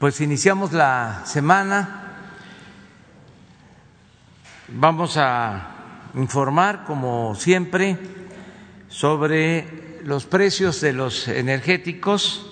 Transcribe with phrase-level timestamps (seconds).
[0.00, 2.14] Pues iniciamos la semana.
[4.68, 7.98] Vamos a informar, como siempre,
[8.88, 12.50] sobre los precios de los energéticos.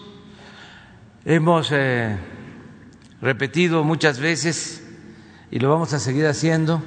[1.25, 2.19] Hemos eh,
[3.23, 4.87] repetido muchas veces,
[5.51, 6.83] y lo vamos a seguir haciendo,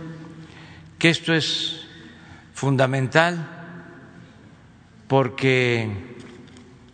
[1.00, 1.81] que esto es
[2.62, 3.48] fundamental
[5.08, 5.90] porque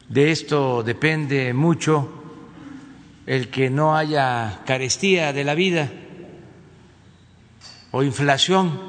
[0.07, 2.23] de esto depende mucho
[3.25, 5.91] el que no haya carestía de la vida
[7.91, 8.79] o inflación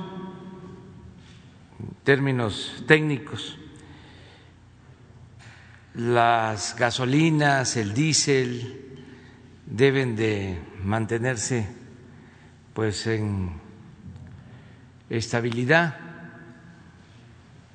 [1.81, 3.59] en términos técnicos.
[5.95, 9.01] Las gasolinas, el diésel
[9.67, 11.67] deben de mantenerse
[12.73, 13.51] pues en
[15.11, 16.08] estabilidad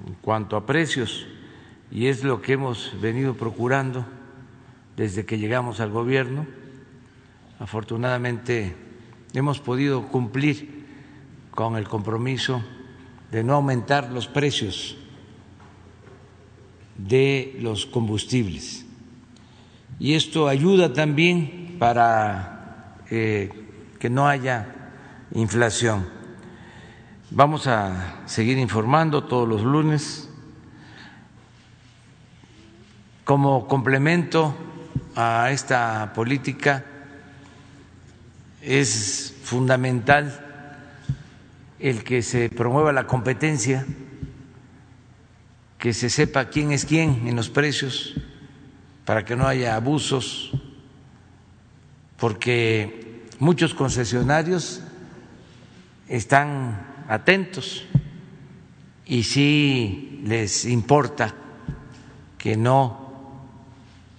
[0.05, 1.25] en cuanto a precios
[1.91, 4.05] y es lo que hemos venido procurando
[4.97, 6.45] desde que llegamos al gobierno.
[7.59, 8.75] Afortunadamente
[9.33, 10.85] hemos podido cumplir
[11.51, 12.63] con el compromiso
[13.31, 14.97] de no aumentar los precios
[16.97, 18.85] de los combustibles.
[19.99, 23.49] Y esto ayuda también para eh,
[23.99, 24.91] que no haya
[25.33, 26.22] inflación.
[27.35, 30.29] Vamos a seguir informando todos los lunes.
[33.23, 34.55] Como complemento
[35.15, 36.85] a esta política
[38.61, 40.45] es fundamental
[41.79, 43.83] el que se promueva la competencia,
[45.79, 48.13] que se sepa quién es quién en los precios,
[49.05, 50.51] para que no haya abusos,
[52.15, 54.83] porque muchos concesionarios
[56.07, 57.85] están atentos
[59.05, 61.33] y si les importa
[62.37, 63.03] que no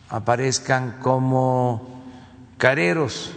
[0.08, 2.04] aparezcan como
[2.58, 3.32] careros,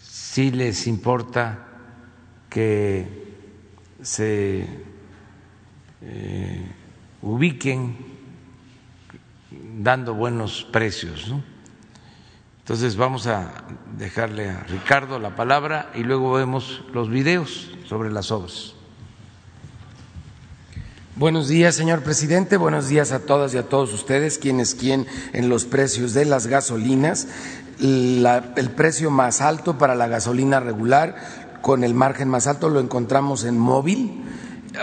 [0.00, 1.66] si les importa
[2.48, 3.06] que
[4.00, 4.66] se
[6.02, 6.72] eh,
[7.22, 7.96] ubiquen
[9.50, 11.32] dando buenos precios.
[12.68, 13.50] Entonces vamos a
[13.96, 18.74] dejarle a Ricardo la palabra y luego vemos los videos sobre las obras.
[21.16, 22.58] Buenos días, señor presidente.
[22.58, 24.36] Buenos días a todas y a todos ustedes.
[24.36, 27.28] ¿Quién es quién en los precios de las gasolinas?
[27.80, 31.16] el precio más alto para la gasolina regular,
[31.62, 34.24] con el margen más alto, lo encontramos en móvil.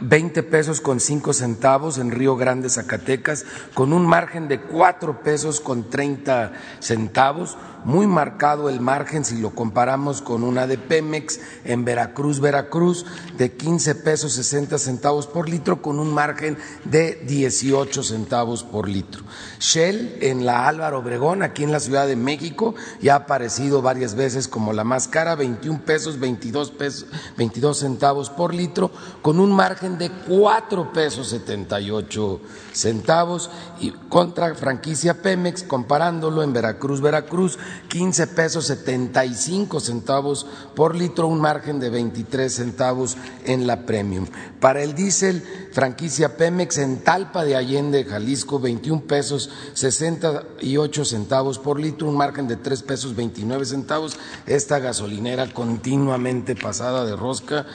[0.02, 5.60] 20 pesos con 5 centavos en Río Grande, Zacatecas, con un margen de 4 pesos
[5.60, 11.86] con 30 centavos muy marcado el margen si lo comparamos con una de Pemex en
[11.86, 13.06] Veracruz, Veracruz,
[13.38, 19.24] de 15 pesos 60 centavos por litro con un margen de 18 centavos por litro.
[19.60, 24.16] Shell en la Álvaro Obregón, aquí en la Ciudad de México, ya ha aparecido varias
[24.16, 27.06] veces como la más cara, 21 pesos 22 pesos
[27.38, 28.92] 22 centavos por litro
[29.22, 32.42] con un margen de 4 pesos 78
[32.74, 37.58] centavos y contra franquicia Pemex comparándolo en Veracruz, Veracruz
[37.90, 44.28] 15 pesos 75 centavos por litro, un margen de 23 centavos en la premium.
[44.60, 51.80] Para el diésel, franquicia Pemex en Talpa de Allende, Jalisco, 21 pesos 68 centavos por
[51.80, 54.18] litro, un margen de 3 pesos 29 centavos.
[54.46, 57.66] Esta gasolinera continuamente pasada de rosca,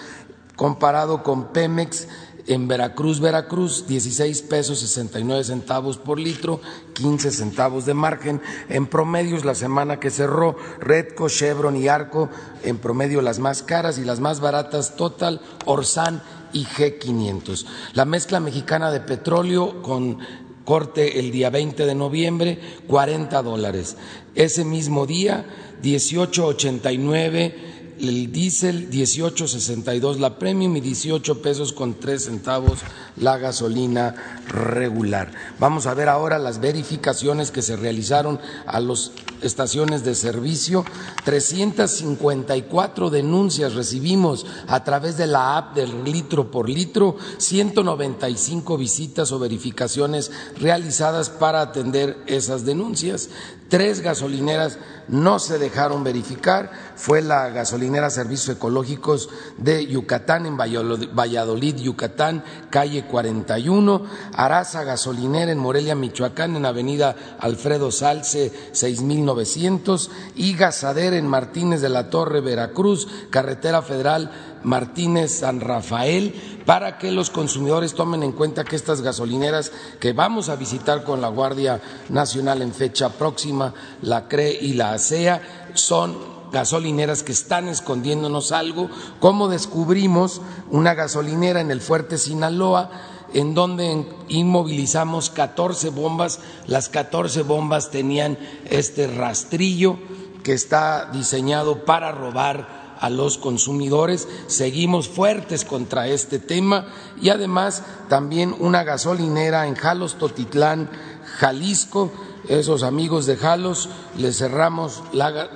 [0.57, 2.07] comparado con Pemex
[2.47, 6.61] en Veracruz, Veracruz, 16 pesos 69 centavos por litro,
[6.95, 8.41] 15 centavos de margen.
[8.69, 12.29] En promedios, la semana que cerró, Redco, Chevron y Arco,
[12.63, 17.67] en promedio las más caras y las más baratas, Total, Orsan y G500.
[17.95, 20.19] La mezcla mexicana de petróleo con
[20.65, 23.97] corte el día 20 de noviembre, 40 dólares.
[24.35, 25.45] Ese mismo día,
[25.83, 27.71] 18.89
[28.01, 32.81] el diésel 18.62 la premium y 18 pesos con 3 centavos
[33.17, 35.31] la gasolina regular.
[35.59, 39.13] Vamos a ver ahora las verificaciones que se realizaron a las
[39.43, 40.85] estaciones de servicio.
[41.25, 49.39] 354 denuncias recibimos a través de la app del litro por litro, 195 visitas o
[49.39, 53.29] verificaciones realizadas para atender esas denuncias.
[53.69, 54.79] Tres gasolineras
[55.11, 59.29] no se dejaron verificar, fue la gasolinera Servicios Ecológicos
[59.59, 64.03] de Yucatán, en Valladolid, Yucatán, calle 41,
[64.35, 71.81] Araza Gasolinera en Morelia, Michoacán, en avenida Alfredo Salce, 6000 1900 y Gasader en Martínez
[71.81, 74.31] de la Torre, Veracruz, carretera federal
[74.63, 76.35] Martínez San Rafael,
[76.67, 81.21] para que los consumidores tomen en cuenta que estas gasolineras que vamos a visitar con
[81.21, 81.81] la Guardia
[82.11, 85.43] Nacional en fecha próxima, la CRE y la ASEA,
[85.75, 86.17] son
[86.53, 92.91] gasolineras que están escondiéndonos algo, como descubrimos una gasolinera en el fuerte Sinaloa,
[93.33, 98.39] en donde inmovilizamos 14 bombas, las 14 bombas tenían
[98.69, 99.99] este rastrillo
[100.43, 104.29] que está diseñado para robar a los consumidores.
[104.47, 106.87] Seguimos fuertes contra este tema
[107.21, 110.91] y además también una gasolinera en Jalos Totitlán,
[111.39, 112.11] Jalisco,
[112.49, 115.03] esos amigos de Jalos les cerramos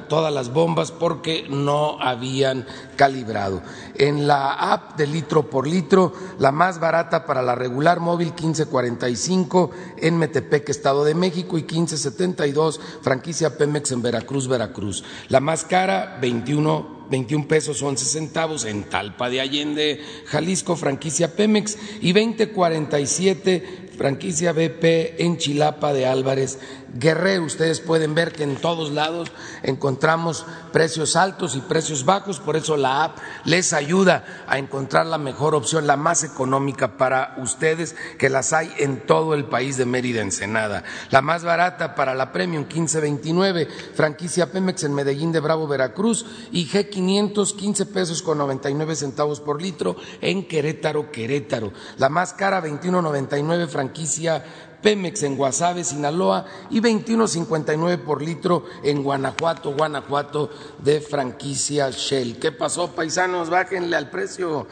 [0.09, 2.67] todas las bombas porque no habían
[2.97, 3.63] calibrado.
[3.97, 9.71] En la app de litro por litro, la más barata para la regular móvil 1545
[9.99, 15.05] en Metepec, Estado de México y 1572 franquicia Pemex en Veracruz, Veracruz.
[15.29, 21.77] La más cara 21 21 pesos 11 centavos en Talpa de Allende, Jalisco, franquicia Pemex
[22.01, 26.59] y 2047 franquicia BP en Chilapa de Álvarez
[26.95, 27.45] Guerrero.
[27.45, 29.33] Ustedes pueden ver que en todos lados
[29.63, 35.19] encontramos precios altos y precios bajos, por eso la app les ayuda a encontrar la
[35.19, 39.87] mejor opción, la más económica para ustedes, que las hay en todo el país de
[39.87, 40.85] Mérida Ensenada.
[41.11, 46.69] La más barata para la Premium 1529, franquicia Pemex en Medellín de Bravo, Veracruz y
[46.69, 51.73] G500 15 pesos con 99 centavos por litro en Querétaro, Querétaro.
[51.99, 54.45] La más cara 21.99, franquicia
[54.85, 62.39] Pemex en Guasave, Sinaloa y 21.59 por litro en Guanajuato, Guanajuato de franquicia Shell.
[62.39, 63.49] ¿Qué pasó, paisanos?
[63.49, 64.67] Bájenle al precio.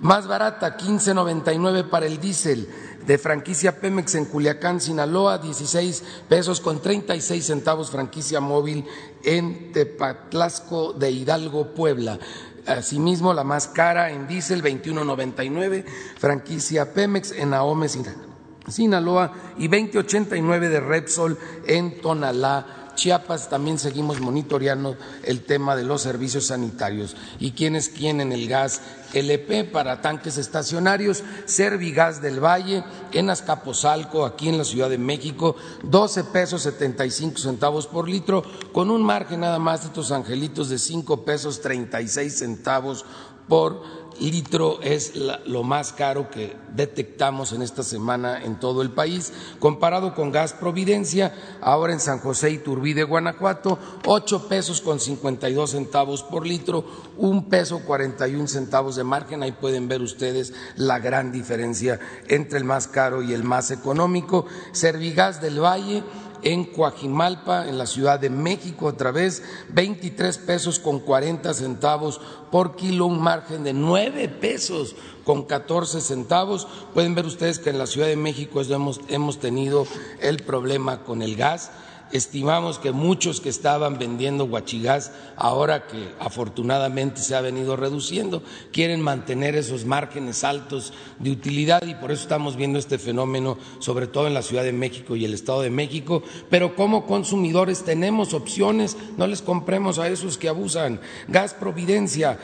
[0.00, 2.68] Más barata, 15.99 para el diésel
[3.06, 8.84] de franquicia Pemex en Culiacán, Sinaloa, 16 pesos con 36 centavos franquicia móvil
[9.22, 12.18] en Tepatlasco de Hidalgo, Puebla.
[12.66, 15.84] Asimismo, la más cara en diésel, 21.99,
[16.18, 18.31] franquicia Pemex en Ahome, Sinaloa
[18.68, 22.78] Sinaloa y 2089 de Repsol en Tonalá.
[22.94, 28.82] Chiapas también seguimos monitoreando el tema de los servicios sanitarios y quienes tienen el gas
[29.14, 35.56] LP para tanques estacionarios, Servigas del Valle en Azcapotzalco, aquí en la Ciudad de México,
[35.84, 38.42] 12 pesos 75 centavos por litro,
[38.72, 43.04] con un margen nada más de estos angelitos de 5 pesos 36 centavos
[43.48, 43.82] por
[44.20, 45.12] litro es
[45.46, 50.52] lo más caro que detectamos en esta semana en todo el país, comparado con gas
[50.52, 56.84] Providencia, ahora en San José y Turbide, Guanajuato, ocho pesos con 52 centavos por litro,
[57.16, 62.64] un peso 41 centavos de margen, ahí pueden ver ustedes la gran diferencia entre el
[62.64, 64.46] más caro y el más económico.
[64.72, 66.02] Servigas del Valle,
[66.42, 69.42] en Coajimalpa, en la Ciudad de México, otra vez,
[69.72, 74.94] 23 pesos con 40 centavos por kilo, un margen de 9 pesos
[75.24, 76.66] con 14 centavos.
[76.94, 79.86] Pueden ver ustedes que en la Ciudad de México hemos, hemos tenido
[80.20, 81.70] el problema con el gas
[82.12, 89.00] Estimamos que muchos que estaban vendiendo guachigás, ahora que afortunadamente se ha venido reduciendo, quieren
[89.00, 94.26] mantener esos márgenes altos de utilidad y por eso estamos viendo este fenómeno, sobre todo
[94.26, 96.22] en la Ciudad de México y el Estado de México.
[96.50, 101.00] Pero como consumidores tenemos opciones, no les compremos a esos que abusan.
[101.28, 102.38] Gas Providencia,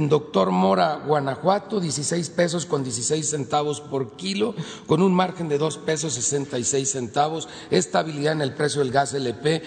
[0.00, 4.54] doctor Mora, Guanajuato, 16 pesos con 16 centavos por kilo,
[4.86, 9.62] con un margen de 2 pesos 66 centavos, estabilidad en el precio del gas LP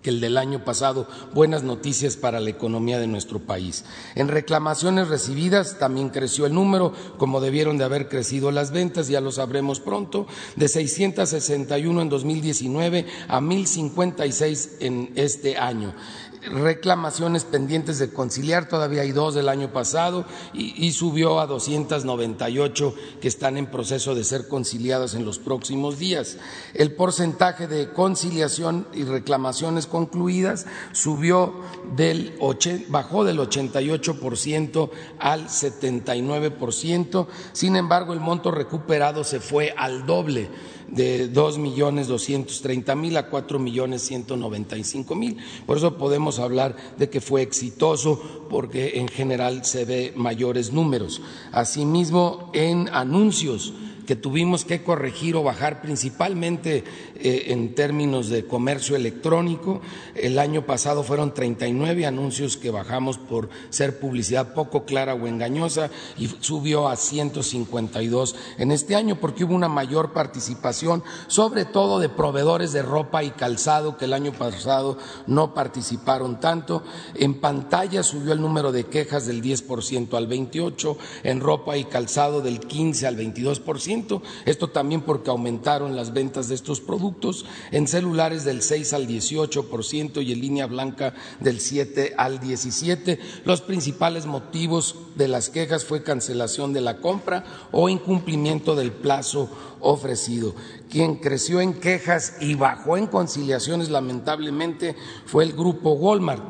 [0.04, 1.08] que el del año pasado.
[1.34, 3.86] Buenas noticias para la economía de nuestro país.
[4.14, 9.22] En reclamaciones recibidas también creció el número, como debieron de haber crecido las ventas, ya
[9.22, 15.96] lo sabremos pronto, de 661 en 2019 a 1056 en este año
[16.52, 23.28] reclamaciones pendientes de conciliar, todavía hay dos del año pasado y, subió a 298 que
[23.28, 26.38] están en proceso de ser conciliadas en los próximos días.
[26.74, 31.54] El porcentaje de conciliación y reclamaciones concluidas subió
[31.96, 32.38] del
[32.90, 40.50] bajó del 88% al 79%, sin embargo el monto recuperado se fue al doble
[40.96, 45.38] de dos millones doscientos treinta mil a cuatro millones ciento noventa y cinco mil.
[45.66, 51.22] Por eso podemos hablar de que fue exitoso porque en general se ve mayores números.
[51.52, 53.74] Asimismo, en anuncios
[54.06, 56.84] que tuvimos que corregir o bajar principalmente
[57.16, 59.82] eh, en términos de comercio electrónico.
[60.16, 65.90] El año pasado fueron 39 anuncios que bajamos por ser publicidad poco clara o engañosa
[66.18, 72.10] y subió a 152 en este año porque hubo una mayor participación, sobre todo de
[72.10, 76.84] proveedores de ropa y calzado que el año pasado no participaron tanto.
[77.16, 82.42] En pantalla subió el número de quejas del 10% al 28, en ropa y calzado
[82.42, 83.93] del 15 al 22%
[84.46, 90.24] esto también porque aumentaron las ventas de estos productos, en celulares del 6 al 18%
[90.24, 93.20] y en línea blanca del 7 al 17.
[93.46, 99.50] Los principales motivos de las quejas fue cancelación de la compra o incumplimiento del plazo
[99.80, 100.56] ofrecido.
[100.90, 104.96] Quien creció en quejas y bajó en conciliaciones lamentablemente
[105.26, 106.44] fue el grupo Walmart.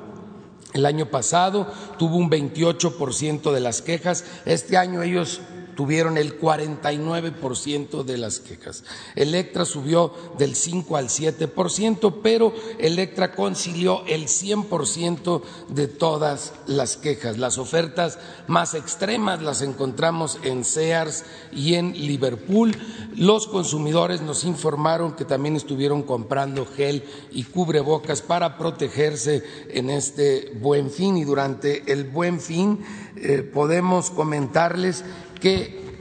[0.73, 5.39] El año pasado tuvo un 28% de las quejas, este año ellos
[5.75, 8.83] tuvieron el 49% de las quejas.
[9.15, 17.37] Electra subió del 5 al 7%, pero Electra concilió el 100% de todas las quejas.
[17.37, 22.75] Las ofertas más extremas las encontramos en Sears y en Liverpool.
[23.15, 30.51] Los consumidores nos informaron que también estuvieron comprando gel y cubrebocas para protegerse en este
[30.59, 32.79] buen fin y durante el buen fin
[33.15, 35.03] eh, podemos comentarles
[35.43, 35.97] que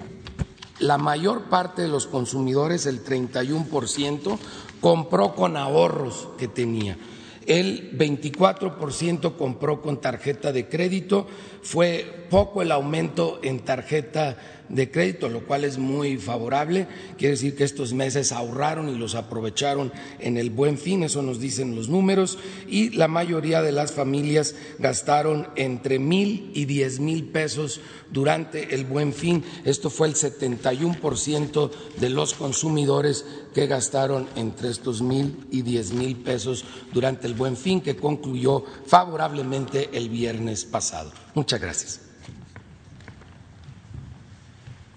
[0.78, 4.38] la mayor parte de los consumidores, el 31%,
[4.80, 6.96] compró con ahorros que tenía.
[7.44, 11.26] El 24% compró con tarjeta de crédito,
[11.62, 14.36] fue poco el aumento en tarjeta
[14.72, 16.86] de crédito, lo cual es muy favorable.
[17.18, 21.38] Quiere decir que estos meses ahorraron y los aprovecharon en el buen fin, eso nos
[21.38, 27.24] dicen los números, y la mayoría de las familias gastaron entre mil y diez mil
[27.24, 29.44] pesos durante el buen fin.
[29.64, 36.16] Esto fue el 71% de los consumidores que gastaron entre estos mil y diez mil
[36.16, 36.64] pesos
[36.94, 41.12] durante el buen fin, que concluyó favorablemente el viernes pasado.
[41.60, 42.00] Gracias.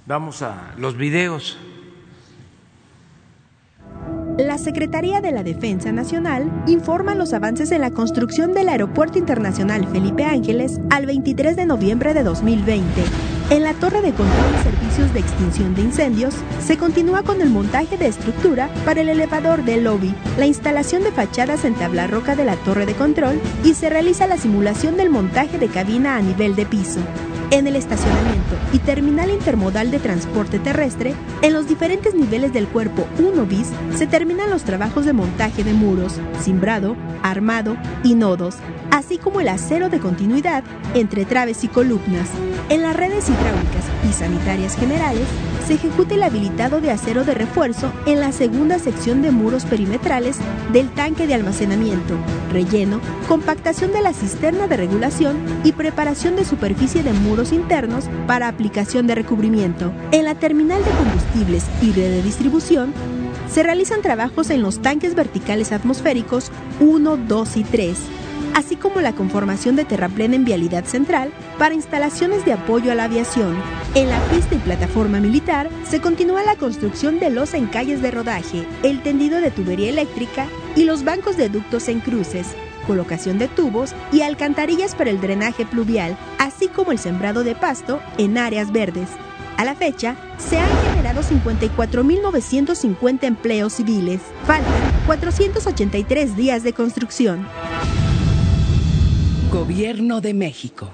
[0.06, 1.58] Vamos a los videos.
[4.38, 9.88] La Secretaría de la Defensa Nacional informa los avances en la construcción del Aeropuerto Internacional
[9.88, 13.35] Felipe Ángeles al 23 de noviembre de 2020.
[13.52, 16.34] En la torre de control y servicios de extinción de incendios,
[16.66, 21.12] se continúa con el montaje de estructura para el elevador del lobby, la instalación de
[21.12, 25.12] fachadas en tabla roca de la torre de control y se realiza la simulación del
[25.12, 27.02] montaje de cabina a nivel de piso
[27.52, 33.08] en el estacionamiento y terminal intermodal de transporte terrestre, en los diferentes niveles del cuerpo
[33.20, 38.56] 1 bis se terminan los trabajos de montaje de muros, cimbrado, armado y nodos,
[38.92, 42.30] así como el acero de continuidad entre traves y columnas.
[42.70, 45.28] En las redes hidráulicas y sanitarias generales
[45.66, 50.38] se ejecuta el habilitado de acero de refuerzo en la segunda sección de muros perimetrales
[50.72, 52.16] del tanque de almacenamiento,
[52.52, 58.48] relleno, compactación de la cisterna de regulación y preparación de superficie de muros internos para
[58.48, 59.92] aplicación de recubrimiento.
[60.12, 62.94] En la terminal de combustibles y red de distribución,
[63.50, 67.98] se realizan trabajos en los tanques verticales atmosféricos 1, 2 y 3
[68.56, 73.04] así como la conformación de terraplén en vialidad central para instalaciones de apoyo a la
[73.04, 73.56] aviación.
[73.94, 78.66] En la pista y plataforma militar se continúa la construcción de los encalles de rodaje,
[78.82, 82.48] el tendido de tubería eléctrica y los bancos de ductos en cruces,
[82.88, 88.00] colocación de tubos y alcantarillas para el drenaje pluvial, así como el sembrado de pasto
[88.18, 89.10] en áreas verdes.
[89.58, 94.22] A la fecha, se han generado 54.950 empleos civiles.
[94.46, 94.74] Faltan
[95.08, 97.48] 483 días de construcción.
[99.56, 100.92] Gobierno de México.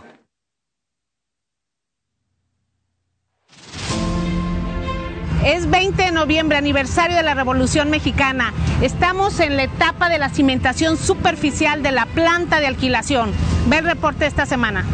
[5.43, 8.53] Es 20 de noviembre, aniversario de la Revolución Mexicana.
[8.83, 13.31] Estamos en la etapa de la cimentación superficial de la planta de alquilación.
[13.67, 14.85] Ve el reporte esta semana.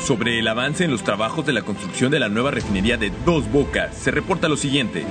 [0.00, 3.50] Sobre el avance en los trabajos de la construcción de la nueva refinería de Dos
[3.50, 5.04] Bocas, se reporta lo siguiente.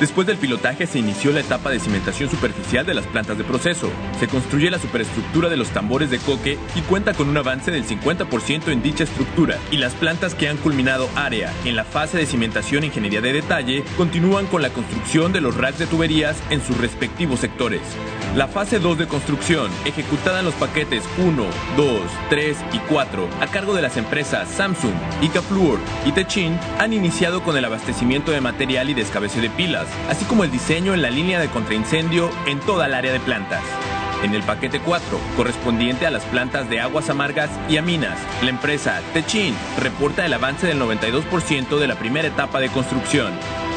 [0.00, 3.90] Después del pilotaje se inició la etapa de cimentación superficial de las plantas de proceso.
[4.18, 7.86] Se construye la superestructura de los tambores de coque y cuenta con un avance del
[7.86, 9.58] 50% en dicha estructura.
[9.70, 13.32] Y las plantas que han culminado área en la fase de cimentación e ingeniería de
[13.32, 17.82] detalle continúan con la construcción de los racks de tuberías en sus respectivos sectores.
[18.36, 21.44] La fase 2 de construcción, ejecutada en los paquetes 1,
[21.76, 27.44] 2, 3 y 4, a cargo de las empresas Samsung, Icafluor y Techin, han iniciado
[27.44, 31.10] con el abastecimiento de material y descabece de pilas, así como el diseño en la
[31.10, 33.62] línea de contraincendio en toda el área de plantas.
[34.22, 39.02] En el paquete 4, correspondiente a las plantas de aguas amargas y aminas, la empresa
[39.12, 43.32] Techin reporta el avance del 92% de la primera etapa de construcción.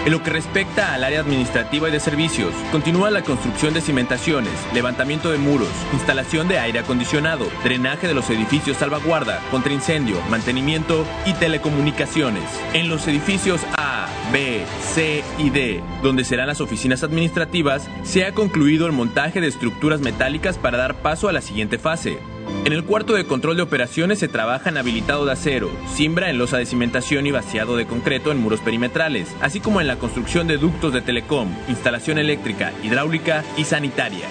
[0.05, 4.53] En lo que respecta al área administrativa y de servicios, continúa la construcción de cimentaciones,
[4.73, 11.33] levantamiento de muros, instalación de aire acondicionado, drenaje de los edificios salvaguarda, contraincendio, mantenimiento y
[11.33, 12.43] telecomunicaciones.
[12.73, 18.33] En los edificios A, B, C y D, donde serán las oficinas administrativas, se ha
[18.33, 22.19] concluido el montaje de estructuras metálicas para dar paso a la siguiente fase,
[22.65, 26.37] en el cuarto de control de operaciones se trabaja en habilitado de acero, simbra en
[26.37, 30.47] losa de cimentación y vaciado de concreto en muros perimetrales, así como en la construcción
[30.47, 34.27] de ductos de telecom, instalación eléctrica, hidráulica y sanitaria.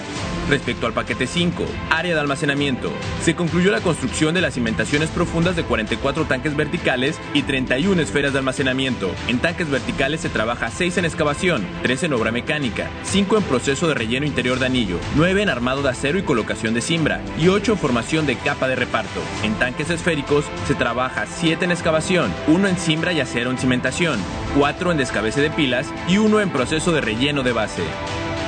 [0.49, 5.57] Respecto al paquete 5, área de almacenamiento, se concluyó la construcción de las cimentaciones profundas
[5.57, 9.11] de 44 tanques verticales y 31 esferas de almacenamiento.
[9.27, 13.89] En tanques verticales se trabaja 6 en excavación, 3 en obra mecánica, 5 en proceso
[13.89, 17.49] de relleno interior de anillo, 9 en armado de acero y colocación de cimbra y
[17.49, 19.19] 8 en formación de capa de reparto.
[19.43, 24.17] En tanques esféricos se trabaja 7 en excavación, 1 en cimbra y acero en cimentación,
[24.57, 27.83] 4 en descabece de pilas y 1 en proceso de relleno de base.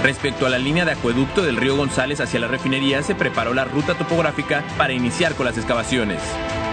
[0.03, 3.65] Respecto a la línea de acueducto del río González hacia la refinería, se preparó la
[3.65, 6.21] ruta topográfica para iniciar con las excavaciones.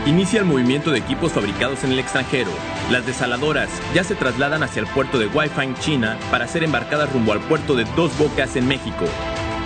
[0.06, 2.50] Inicia el movimiento de equipos fabricados en el extranjero.
[2.90, 7.33] Las desaladoras ya se trasladan hacia el puerto de Waifang, China, para ser embarcadas rumbo
[7.33, 9.06] al puerto de Dos Bocas en México.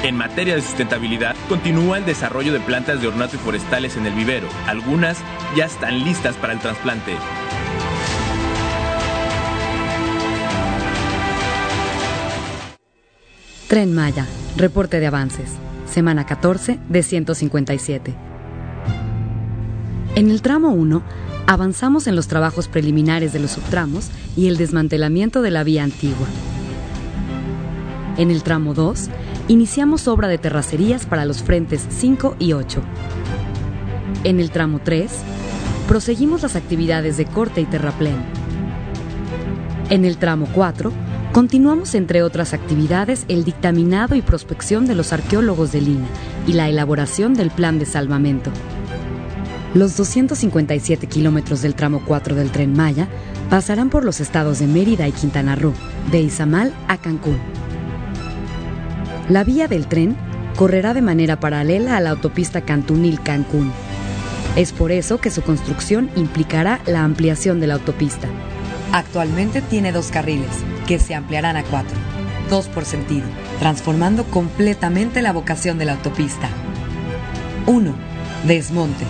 [0.03, 4.15] En materia de sustentabilidad, continúa el desarrollo de plantas de ornato y forestales en el
[4.15, 4.49] vivero.
[4.67, 5.19] Algunas
[5.55, 7.17] ya están listas para el trasplante.
[13.71, 15.49] Tren Maya, reporte de avances,
[15.87, 18.13] semana 14 de 157.
[20.17, 21.01] En el tramo 1,
[21.47, 26.27] avanzamos en los trabajos preliminares de los subtramos y el desmantelamiento de la vía antigua.
[28.17, 29.09] En el tramo 2,
[29.47, 32.83] iniciamos obra de terracerías para los frentes 5 y 8.
[34.25, 35.13] En el tramo 3,
[35.87, 38.17] proseguimos las actividades de corte y terraplén.
[39.91, 40.93] En el tramo 4,
[41.33, 46.09] Continuamos, entre otras actividades, el dictaminado y prospección de los arqueólogos de Lina
[46.45, 48.51] y la elaboración del plan de salvamento.
[49.73, 53.07] Los 257 kilómetros del tramo 4 del tren Maya
[53.49, 55.73] pasarán por los estados de Mérida y Quintana Roo,
[56.11, 57.39] de Izamal a Cancún.
[59.29, 60.17] La vía del tren
[60.57, 63.71] correrá de manera paralela a la autopista Cantunil-Cancún.
[64.57, 68.27] Es por eso que su construcción implicará la ampliación de la autopista.
[68.93, 70.49] Actualmente tiene dos carriles,
[70.91, 71.97] que se ampliarán a cuatro,
[72.49, 73.25] dos por sentido,
[73.61, 76.49] transformando completamente la vocación de la autopista.
[77.67, 77.95] 1.
[78.45, 79.05] Desmonte,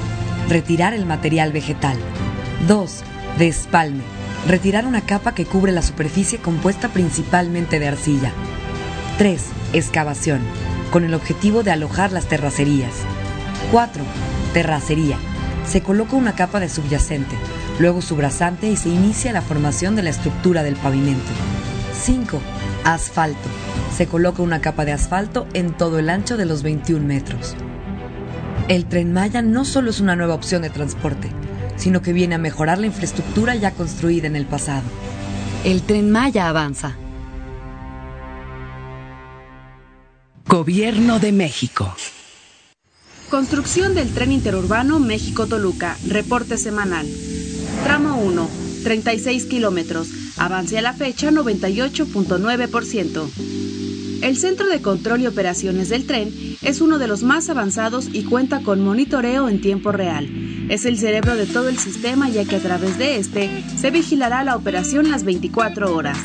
[0.47, 1.97] retirar el material vegetal.
[2.69, 3.03] 2.
[3.39, 4.03] Despalme,
[4.47, 8.31] retirar una capa que cubre la superficie compuesta principalmente de arcilla.
[9.17, 9.43] 3.
[9.73, 10.41] Excavación,
[10.93, 12.93] con el objetivo de alojar las terracerías.
[13.73, 14.03] 4.
[14.53, 15.17] Terracería,
[15.67, 17.37] se coloca una capa de subyacente,
[17.79, 21.31] luego subrasante y se inicia la formación de la estructura del pavimento.
[22.01, 22.41] 5.
[22.85, 23.49] Asfalto.
[23.97, 27.55] Se coloca una capa de asfalto en todo el ancho de los 21 metros.
[28.69, 31.31] El tren Maya no solo es una nueva opción de transporte,
[31.77, 34.85] sino que viene a mejorar la infraestructura ya construida en el pasado.
[35.65, 36.97] El tren Maya avanza.
[40.47, 41.95] Gobierno de México.
[43.29, 45.97] Construcción del tren interurbano México-Toluca.
[46.09, 47.07] Reporte semanal.
[47.85, 48.49] Tramo 1.
[48.83, 50.09] 36 kilómetros
[50.41, 53.29] Avance a la fecha 98.9%.
[54.23, 58.25] El Centro de Control y Operaciones del Tren es uno de los más avanzados y
[58.25, 60.31] cuenta con monitoreo en tiempo real.
[60.71, 64.43] Es el cerebro de todo el sistema ya que a través de este se vigilará
[64.43, 66.17] la operación las 24 horas.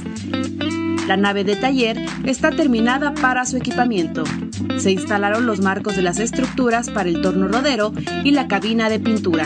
[1.08, 4.24] La nave de taller está terminada para su equipamiento.
[4.78, 7.92] Se instalaron los marcos de las estructuras para el torno rodero
[8.24, 9.46] y la cabina de pintura.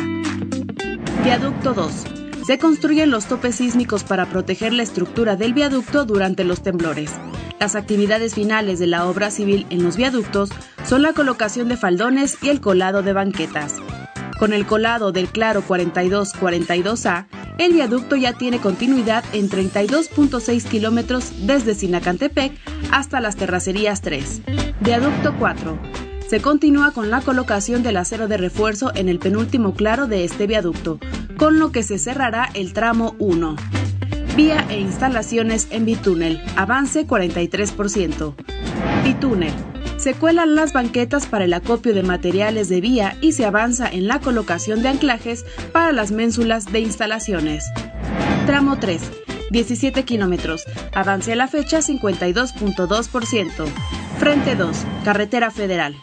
[1.23, 2.18] Viaducto 2
[2.49, 7.11] Se construyen los topes sísmicos para proteger la estructura del viaducto durante los temblores.
[7.59, 10.49] Las actividades finales de la obra civil en los viaductos
[10.83, 13.75] son la colocación de faldones y el colado de banquetas.
[14.39, 17.27] Con el colado del claro 4242A,
[17.59, 22.53] el viaducto ya tiene continuidad en 32.6 kilómetros desde Sinacantepec
[22.89, 24.41] hasta las terracerías 3.
[24.79, 25.77] Viaducto 4.
[26.27, 30.47] Se continúa con la colocación del acero de refuerzo en el penúltimo claro de este
[30.47, 30.99] viaducto,
[31.39, 33.55] con lo que se cerrará el tramo 1.
[34.35, 38.35] Vía e instalaciones en bitúnel, avance 43%.
[39.05, 39.53] Bitúnel.
[39.95, 44.07] Se cuelan las banquetas para el acopio de materiales de vía y se avanza en
[44.07, 47.65] la colocación de anclajes para las ménsulas de instalaciones.
[48.45, 49.01] Tramo 3.
[49.49, 50.65] 17 kilómetros.
[50.93, 53.65] Avance a la fecha 52.2%.
[54.19, 54.77] Frente 2.
[55.05, 55.95] Carretera Federal.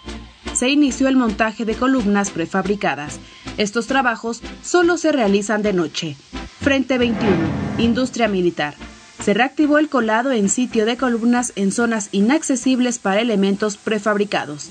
[0.56, 3.20] Se inició el montaje de columnas prefabricadas.
[3.58, 6.16] Estos trabajos solo se realizan de noche.
[6.62, 7.30] Frente 21.
[7.76, 8.74] Industria Militar
[9.22, 14.70] se reactivó el colado en sitio de columnas en zonas inaccesibles para elementos prefabricados.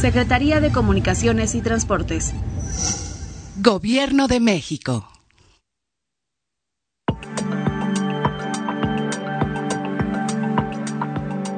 [0.00, 2.32] Secretaría de Comunicaciones y Transportes.
[3.58, 5.08] Gobierno de México.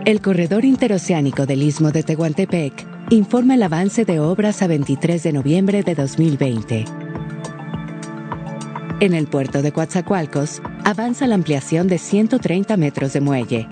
[0.05, 5.33] El corredor interoceánico del Istmo de Tehuantepec informa el avance de obras a 23 de
[5.33, 6.85] noviembre de 2020
[9.05, 13.69] en el puerto de Coatzacoalcos avanza la ampliación de 130 metros de muelle,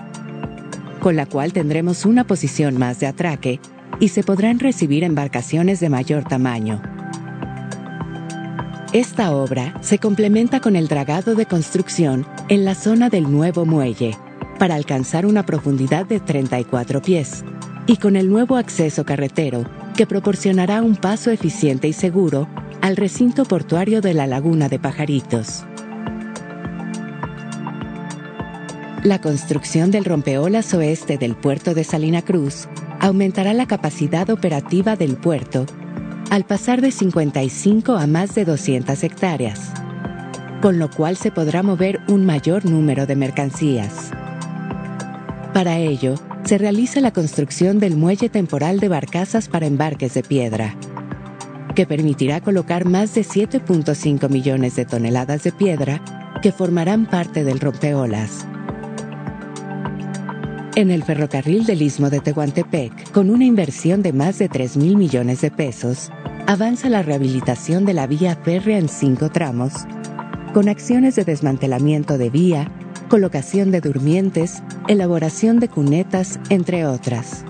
[0.99, 3.59] con la cual tendremos una posición más de atraque
[3.99, 6.81] y se podrán recibir embarcaciones de mayor tamaño.
[8.91, 14.15] Esta obra se complementa con el dragado de construcción en la zona del nuevo muelle,
[14.59, 17.43] para alcanzar una profundidad de 34 pies,
[17.85, 19.65] y con el nuevo acceso carretero
[19.95, 22.47] que proporcionará un paso eficiente y seguro
[22.81, 25.65] al recinto portuario de la Laguna de Pajaritos.
[29.03, 32.67] La construcción del rompeolas oeste del puerto de Salina Cruz
[33.01, 35.65] aumentará la capacidad operativa del puerto
[36.29, 39.73] al pasar de 55 a más de 200 hectáreas,
[40.61, 44.11] con lo cual se podrá mover un mayor número de mercancías.
[45.53, 50.75] Para ello, se realiza la construcción del muelle temporal de barcazas para embarques de piedra
[51.73, 56.01] que permitirá colocar más de 7.5 millones de toneladas de piedra
[56.41, 58.45] que formarán parte del rompeolas.
[60.75, 64.97] En el ferrocarril del Istmo de Tehuantepec, con una inversión de más de 3 mil
[64.97, 66.11] millones de pesos,
[66.47, 69.73] avanza la rehabilitación de la vía férrea en cinco tramos,
[70.53, 72.71] con acciones de desmantelamiento de vía,
[73.13, 77.45] colocación de durmientes, elaboración de cunetas, entre otras.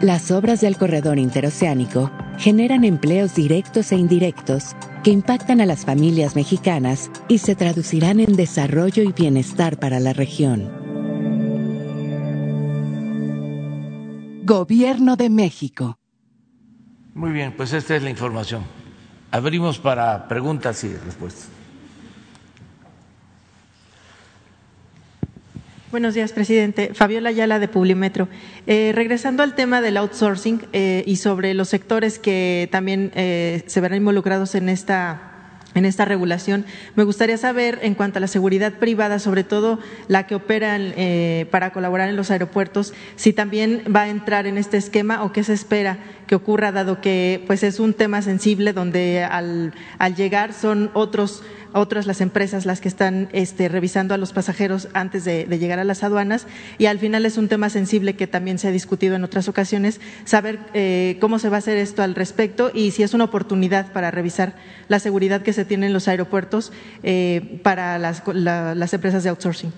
[0.00, 6.36] Las obras del corredor interoceánico generan empleos directos e indirectos que impactan a las familias
[6.36, 10.70] mexicanas y se traducirán en desarrollo y bienestar para la región.
[14.44, 15.98] Gobierno de México.
[17.14, 18.62] Muy bien, pues esta es la información.
[19.32, 21.48] Abrimos para preguntas y respuestas.
[25.94, 26.90] Buenos días, presidente.
[26.92, 28.26] Fabiola Ayala de Publimetro.
[28.66, 33.80] Eh, regresando al tema del outsourcing eh, y sobre los sectores que también eh, se
[33.80, 35.30] verán involucrados en esta
[35.74, 36.64] en esta regulación.
[36.94, 40.78] Me gustaría saber, en cuanto a la seguridad privada, sobre todo la que opera
[41.50, 45.42] para colaborar en los aeropuertos, si también va a entrar en este esquema o qué
[45.42, 50.52] se espera que ocurra, dado que pues es un tema sensible donde al, al llegar
[50.52, 51.42] son otros
[51.74, 55.84] otras las empresas las que están este, revisando a los pasajeros antes de, llegar a
[55.84, 56.46] las aduanas
[56.78, 60.00] y al final es un tema sensible que también se ha discutido en otras ocasiones,
[60.24, 63.92] saber eh, cómo se va a hacer esto al respecto y si es una oportunidad
[63.92, 64.54] para revisar
[64.88, 68.22] la seguridad que se tiene en los aeropuertos eh, para las,
[68.94, 69.72] empresas de outsourcing.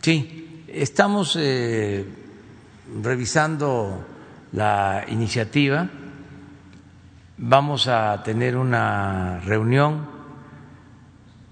[0.00, 2.06] Sí, estamos eh,
[3.02, 4.04] revisando
[4.52, 5.88] la iniciativa.
[7.36, 10.13] Vamos a tener una reunión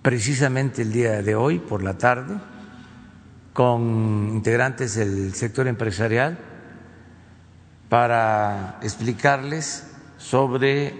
[0.02, 2.34] precisamente el día de hoy por la tarde
[3.52, 6.38] con integrantes del sector empresarial
[7.88, 9.86] para explicarles
[10.18, 10.94] sobre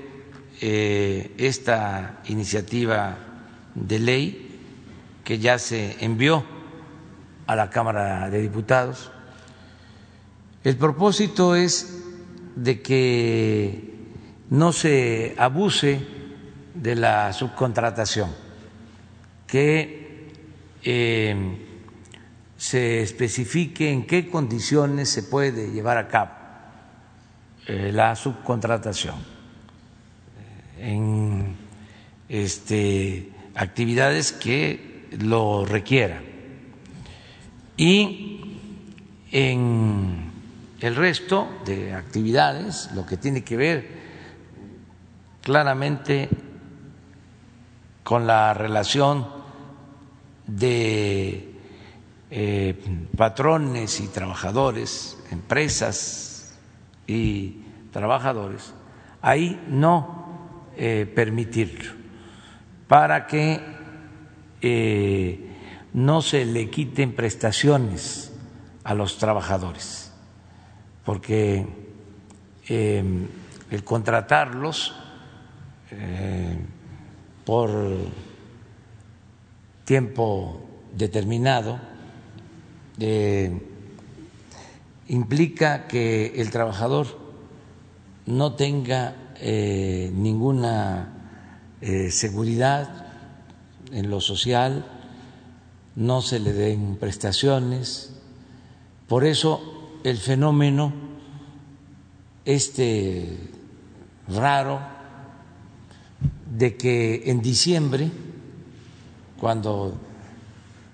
[0.61, 3.17] eh, esta iniciativa
[3.75, 4.61] de ley
[5.25, 6.45] que ya se envió
[7.47, 9.11] a la Cámara de Diputados.
[10.63, 12.05] El propósito es
[12.55, 13.95] de que
[14.51, 16.07] no se abuse
[16.75, 18.52] de la subcontratación
[19.53, 20.31] que
[20.83, 21.37] eh,
[22.57, 26.31] se especifique en qué condiciones se puede llevar a cabo
[27.67, 29.17] eh, la subcontratación.
[30.79, 31.55] En
[32.31, 36.23] este, actividades que lo requieran.
[37.77, 38.57] Y
[39.33, 40.33] en
[40.81, 43.89] el resto de actividades, lo que tiene que ver
[45.43, 46.31] claramente
[48.03, 49.42] con la relación
[50.57, 51.55] de
[52.31, 52.75] eh,
[53.17, 56.55] patrones y trabajadores, empresas
[57.07, 58.75] y trabajadores,
[59.21, 61.93] ahí no eh, permitirlo,
[62.89, 63.61] para que
[64.61, 65.49] eh,
[65.95, 68.33] no se le quiten prestaciones
[68.85, 70.13] a los trabajadores,
[71.05, 71.67] porque
[72.69, 74.95] el contratarlos
[77.45, 77.71] por
[79.85, 80.61] tiempo
[80.97, 81.81] determinado
[85.09, 87.07] implica que el trabajador
[88.27, 91.13] no tenga eh, ninguna
[91.81, 93.07] eh, seguridad
[93.91, 94.87] en lo social,
[95.97, 98.15] no se le den prestaciones.
[99.09, 100.93] Por eso el fenómeno
[102.45, 103.37] este
[104.29, 104.81] raro
[106.57, 108.11] de que en diciembre,
[109.43, 109.93] cuando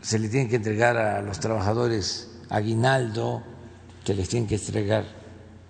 [0.00, 3.42] se le tiene que entregar a los trabajadores aguinaldo,
[4.04, 5.04] se les tiene que entregar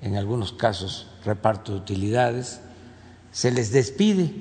[0.01, 2.61] en algunos casos reparto de utilidades,
[3.33, 4.33] se les despide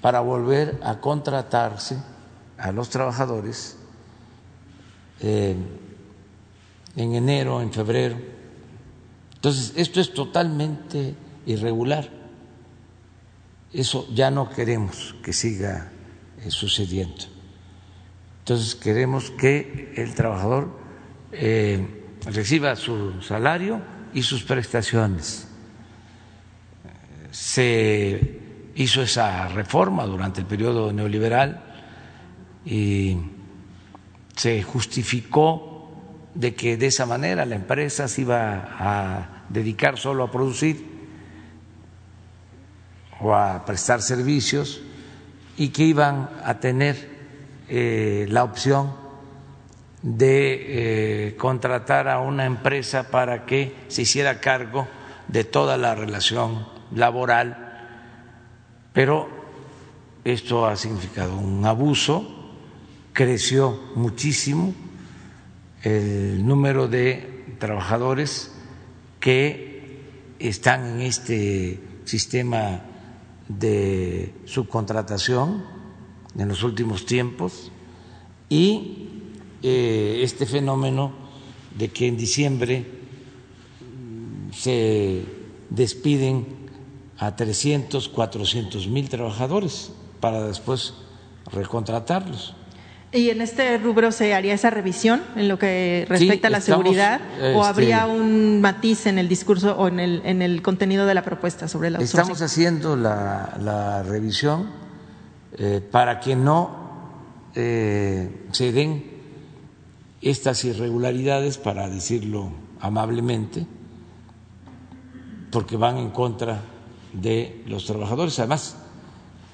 [0.00, 1.96] para volver a contratarse
[2.58, 3.76] a los trabajadores
[5.20, 5.54] eh,
[6.96, 8.16] en enero, en febrero.
[9.36, 11.14] Entonces, esto es totalmente
[11.46, 12.10] irregular.
[13.72, 15.91] Eso ya no queremos que siga
[16.50, 17.24] sucediendo.
[18.40, 20.76] Entonces queremos que el trabajador
[21.30, 21.86] eh,
[22.26, 23.80] reciba su salario
[24.12, 25.48] y sus prestaciones.
[27.30, 28.40] Se
[28.74, 31.62] hizo esa reforma durante el periodo neoliberal
[32.64, 33.16] y
[34.36, 35.90] se justificó
[36.34, 40.84] de que de esa manera la empresa se iba a dedicar solo a producir
[43.20, 44.82] o a prestar servicios
[45.56, 47.08] y que iban a tener
[47.68, 48.92] eh, la opción
[50.02, 54.88] de eh, contratar a una empresa para que se hiciera cargo
[55.28, 57.72] de toda la relación laboral,
[58.92, 59.28] pero
[60.24, 62.50] esto ha significado un abuso,
[63.12, 64.74] creció muchísimo
[65.82, 68.52] el número de trabajadores
[69.20, 70.00] que
[70.38, 72.82] están en este sistema
[73.48, 75.64] de subcontratación
[76.38, 77.70] en los últimos tiempos
[78.48, 79.08] y
[79.62, 81.12] eh, este fenómeno
[81.78, 82.86] de que en diciembre
[84.52, 85.24] se
[85.70, 86.46] despiden
[87.18, 90.94] a 300, 400 mil trabajadores para después
[91.50, 92.54] recontratarlos.
[93.14, 97.20] ¿Y en este rubro se haría esa revisión en lo que respecta a la seguridad
[97.40, 101.12] o este, habría un matiz en el discurso o en el, en el contenido de
[101.12, 104.70] la propuesta sobre la Estamos haciendo la, la revisión
[105.58, 106.70] eh, para que no
[107.54, 109.04] eh, se den
[110.22, 113.66] estas irregularidades, para decirlo amablemente,
[115.50, 116.62] porque van en contra
[117.12, 118.38] de los trabajadores.
[118.38, 118.76] Además,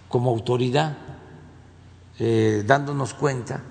[0.08, 0.96] como autoridad,
[2.20, 3.62] eh, dándonos cuenta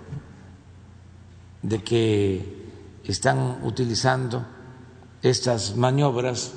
[1.62, 2.70] de que
[3.04, 4.46] están utilizando
[5.22, 6.54] estas maniobras,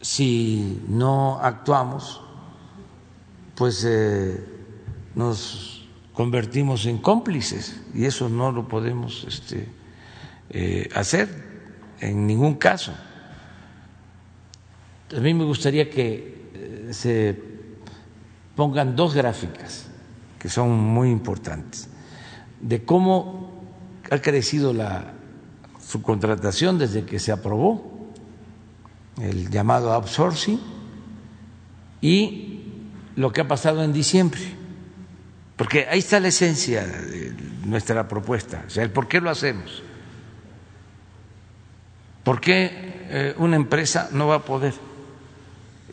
[0.00, 2.22] si no actuamos,
[3.54, 4.42] pues eh,
[5.14, 9.68] nos convertimos en cómplices y eso no lo podemos este,
[10.48, 11.28] eh, hacer
[12.00, 12.94] en ningún caso.
[15.14, 17.38] A mí me gustaría que se
[18.56, 19.87] pongan dos gráficas
[20.38, 21.88] que son muy importantes
[22.60, 23.62] de cómo
[24.10, 25.12] ha crecido la
[25.84, 28.10] subcontratación desde que se aprobó
[29.20, 30.60] el llamado outsourcing
[32.00, 32.62] y
[33.16, 34.40] lo que ha pasado en diciembre,
[35.56, 39.82] porque ahí está la esencia de nuestra propuesta, o sea, el por qué lo hacemos.
[42.22, 42.70] ¿Por qué
[43.10, 44.74] eh, una empresa no va a poder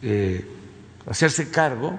[0.01, 0.45] eh,
[1.07, 1.97] hacerse cargo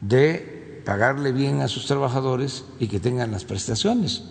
[0.00, 4.24] de pagarle bien a sus trabajadores y que tengan las prestaciones?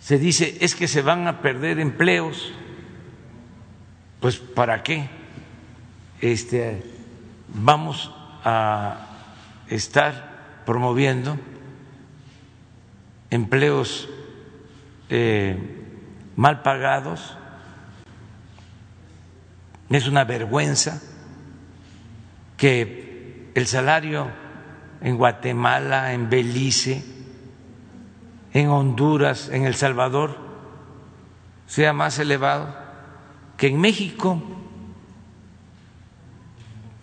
[0.00, 2.52] Se dice es que se van a perder empleos
[4.20, 5.08] pues ¿para qué
[6.20, 6.80] este,
[7.48, 8.12] vamos
[8.44, 9.08] a
[9.68, 11.36] estar promoviendo
[13.30, 14.08] empleos
[15.10, 15.58] eh,
[16.36, 17.36] mal pagados
[19.92, 21.02] Es una vergüenza
[22.56, 24.30] que el salario
[25.02, 27.04] en Guatemala, en Belice,
[28.54, 30.36] en Honduras, en El Salvador,
[31.66, 32.74] sea más elevado
[33.56, 34.42] que en México.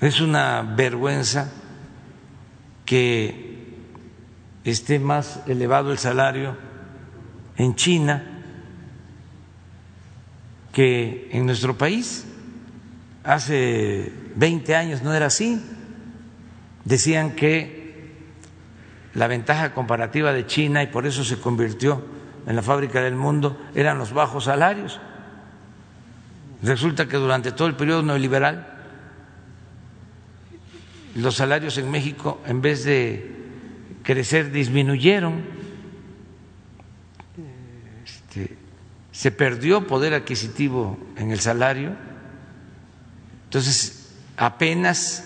[0.02, 1.52] Es una vergüenza
[2.86, 3.76] que
[4.64, 6.58] esté más elevado el salario
[7.58, 8.24] en China
[10.72, 12.26] que en nuestro país.
[13.24, 15.62] Hace 20 años no era así.
[16.86, 17.80] Decían que
[19.14, 22.04] la ventaja comparativa de China, y por eso se convirtió
[22.48, 25.00] en la fábrica del mundo, eran los bajos salarios.
[26.64, 28.80] Resulta que durante todo el periodo neoliberal
[31.16, 33.36] los salarios en México, en vez de
[34.04, 35.44] crecer, disminuyeron.
[38.06, 38.56] Este,
[39.12, 41.92] se perdió poder adquisitivo en el salario.
[43.50, 45.26] Entonces, apenas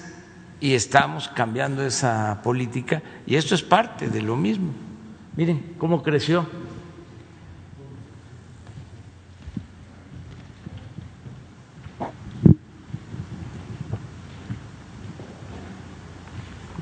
[0.62, 4.72] y estamos cambiando esa política y esto es parte de lo mismo.
[5.36, 6.48] Miren cómo creció.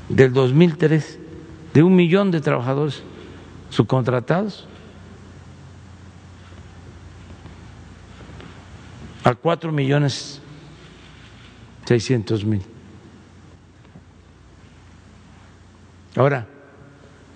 [0.08, 1.18] Del 2003,
[1.74, 3.02] de un millón de trabajadores
[3.68, 4.68] subcontratados
[9.24, 10.41] a cuatro millones
[11.84, 12.62] seiscientos mil.
[16.16, 16.46] Ahora,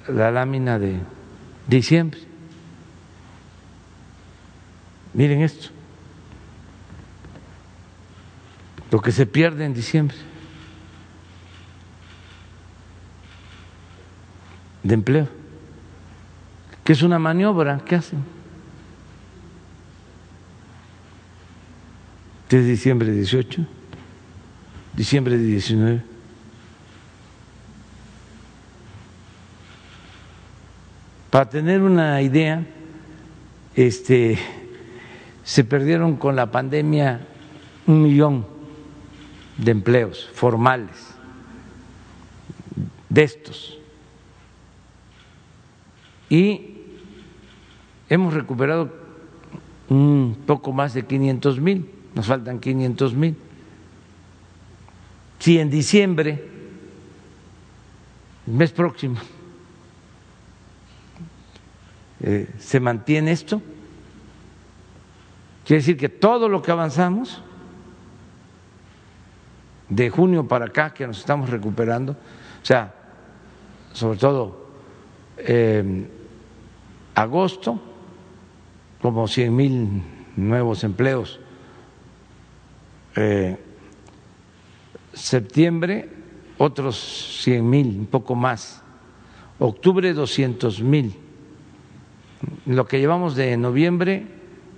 [0.08, 1.00] la lámina de
[1.66, 2.20] diciembre.
[5.14, 5.70] Miren esto.
[8.90, 10.16] Lo que se pierde en diciembre.
[14.82, 15.28] De empleo.
[16.84, 18.22] Que es una maniobra que hacen.
[22.48, 23.66] De diciembre 18,
[24.96, 26.02] diciembre de 19.
[31.30, 32.64] Para tener una idea,
[33.74, 34.38] este,
[35.44, 37.20] se perdieron con la pandemia
[37.86, 38.46] un millón
[39.58, 41.14] de empleos formales
[43.10, 43.78] de estos.
[46.28, 46.74] Y
[48.08, 48.92] hemos recuperado
[49.88, 53.36] un poco más de 500 mil, nos faltan 500 mil.
[55.38, 56.44] Si en diciembre,
[58.46, 59.18] el mes próximo,
[62.20, 63.60] eh, se mantiene esto,
[65.64, 67.42] quiere decir que todo lo que avanzamos
[69.88, 72.94] de junio para acá, que nos estamos recuperando, o sea,
[73.92, 74.66] sobre todo
[75.36, 76.08] eh,
[77.14, 77.80] agosto,
[79.00, 80.02] como 100 mil
[80.36, 81.40] nuevos empleos,
[83.14, 83.56] eh,
[85.16, 86.08] septiembre
[86.58, 88.82] otros 100 mil, un poco más,
[89.58, 91.26] octubre 200 mil
[92.66, 94.26] lo que llevamos de noviembre,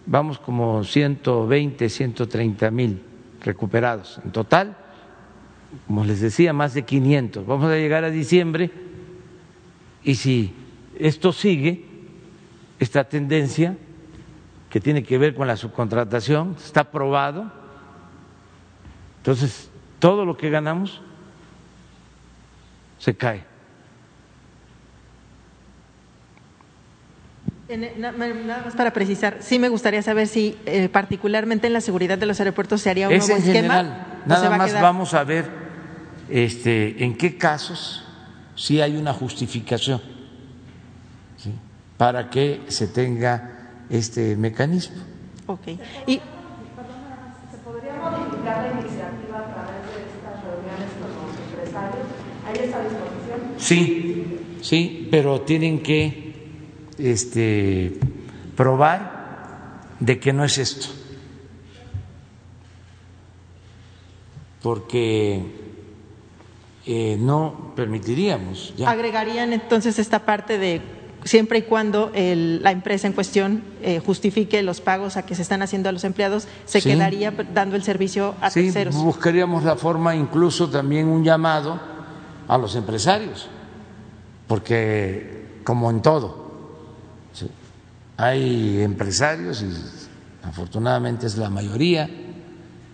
[0.07, 3.03] vamos como 120, 130 mil
[3.42, 4.20] recuperados.
[4.24, 4.77] En total,
[5.87, 7.46] como les decía, más de 500.
[7.46, 8.70] Vamos a llegar a diciembre
[10.03, 10.55] y si
[10.98, 11.85] esto sigue,
[12.79, 13.77] esta tendencia
[14.70, 17.51] que tiene que ver con la subcontratación, está probado,
[19.18, 19.67] entonces
[19.98, 21.00] todo lo que ganamos
[22.98, 23.44] se cae.
[27.98, 32.24] Nada más para precisar, sí me gustaría saber si eh, particularmente en la seguridad de
[32.24, 33.52] los aeropuertos se haría un nuevo esquema.
[33.52, 35.44] General, nada más vamos a ver
[36.30, 38.04] este, en qué casos
[38.54, 40.00] sí hay una justificación
[41.98, 45.02] para que se tenga este mecanismo.
[45.46, 45.68] Ok.
[46.06, 46.20] Y,
[47.50, 52.06] ¿Se podría modificar la iniciativa a través de estas reuniones con los empresarios?
[53.59, 54.25] Sí,
[54.62, 56.35] sí, pero tienen que
[56.99, 57.99] este,
[58.57, 60.88] probar de que no es esto.
[64.62, 65.42] Porque
[66.87, 68.75] eh, no permitiríamos.
[68.87, 70.81] Agregarían entonces esta parte de
[71.25, 75.62] siempre y cuando la empresa en cuestión eh, justifique los pagos a que se están
[75.62, 78.94] haciendo a los empleados, se quedaría dando el servicio a sí, terceros.
[78.94, 81.97] Buscaríamos la forma, incluso también un llamado
[82.48, 83.46] a los empresarios,
[84.46, 86.49] porque como en todo,
[88.16, 89.72] hay empresarios, y
[90.42, 92.09] afortunadamente es la mayoría,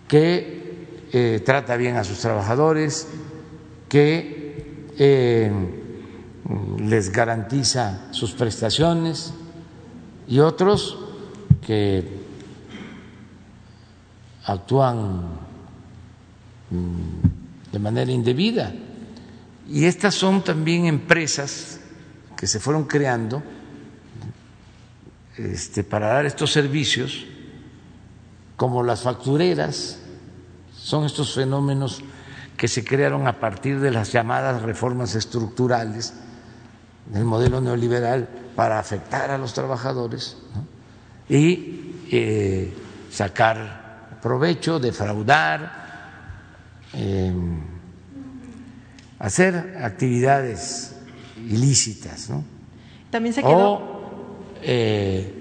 [0.06, 3.08] que eh, trata bien a sus trabajadores,
[3.88, 5.52] que eh,
[6.78, 9.32] les garantiza sus prestaciones
[10.28, 10.98] y otros
[11.64, 12.04] que
[14.44, 15.22] actúan
[16.70, 18.72] mm, de manera indebida.
[19.68, 21.80] Y estas son también empresas
[22.36, 23.42] que se fueron creando
[25.36, 27.26] este, para dar estos servicios,
[28.56, 29.98] como las factureras,
[30.72, 32.02] son estos fenómenos
[32.56, 36.14] que se crearon a partir de las llamadas reformas estructurales
[37.06, 40.36] del modelo neoliberal para afectar a los trabajadores
[41.28, 42.72] y eh,
[43.10, 45.84] sacar provecho, defraudar,
[46.92, 47.73] em,
[49.18, 50.94] hacer actividades
[51.36, 52.44] ilícitas, ¿no?
[53.10, 53.72] También se quedó.
[53.74, 55.32] O eh,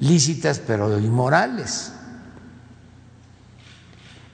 [0.00, 1.92] lícitas pero inmorales.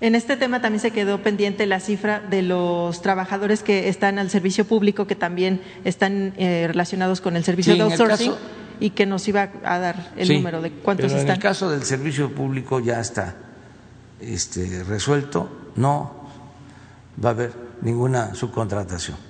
[0.01, 4.31] En este tema también se quedó pendiente la cifra de los trabajadores que están al
[4.31, 8.39] servicio público, que también están eh, relacionados con el servicio Sí, de outsourcing, caso-
[8.81, 11.37] y que nos iba a dar el Sí, número de cuántos pero En están.
[11.37, 13.35] el caso del servicio público ya está
[14.23, 16.13] este, resuelto, no
[17.23, 17.53] va a haber
[17.83, 19.30] ninguna subcontratación.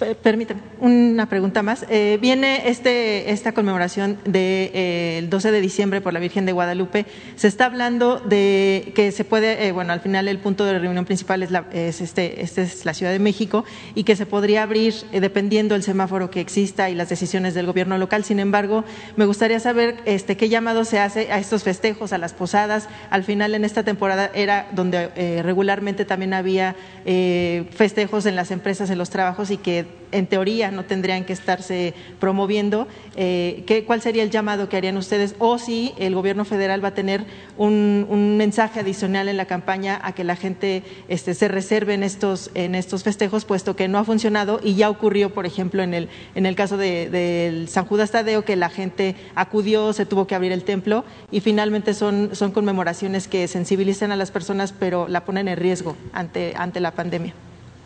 [0.00, 1.84] Per- Permítame, una pregunta más.
[1.90, 6.46] Eh, viene este, esta conmemoración del de, eh, el 12 de diciembre por la Virgen
[6.46, 7.04] de Guadalupe.
[7.36, 11.04] Se está hablando de que se puede, eh, bueno, al final el punto de reunión
[11.04, 14.62] principal es, la, es este, este es la Ciudad de México y que se podría
[14.62, 18.24] abrir eh, dependiendo del semáforo que exista y las decisiones del gobierno local.
[18.24, 18.84] Sin embargo,
[19.16, 22.88] me gustaría saber este, qué llamado se hace a estos festejos, a las posadas.
[23.10, 26.74] Al final, en esta temporada era donde eh, regularmente también había
[27.04, 31.32] eh, festejos en las empresas, en los trabajos y que en teoría no tendrían que
[31.32, 32.88] estarse promoviendo.
[33.16, 35.34] Eh, ¿qué, ¿Cuál sería el llamado que harían ustedes?
[35.38, 37.24] O si el gobierno federal va a tener
[37.56, 42.50] un, mensaje adicional en la campaña a que la gente este, se reserve en estos,
[42.54, 46.08] en estos festejos, puesto que no ha funcionado y ya ocurrió, por ejemplo, en el,
[46.34, 50.34] en el caso del de, San Judas Tadeo, que la gente acudió, se tuvo que
[50.34, 55.24] abrir el templo y finalmente son, son conmemoraciones que sensibilizan a las personas, pero la
[55.24, 57.34] ponen en riesgo ante, ante la pandemia.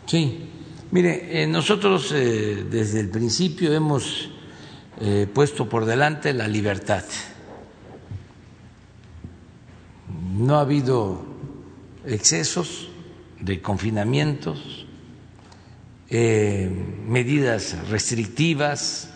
[0.05, 0.49] Sí,
[0.95, 4.29] mire, eh, nosotros eh, desde el principio hemos
[5.01, 7.03] eh, puesto por delante la libertad.
[10.37, 11.25] No ha habido
[12.05, 12.87] excesos
[13.41, 14.85] de confinamientos,
[16.09, 19.09] medidas restrictivas,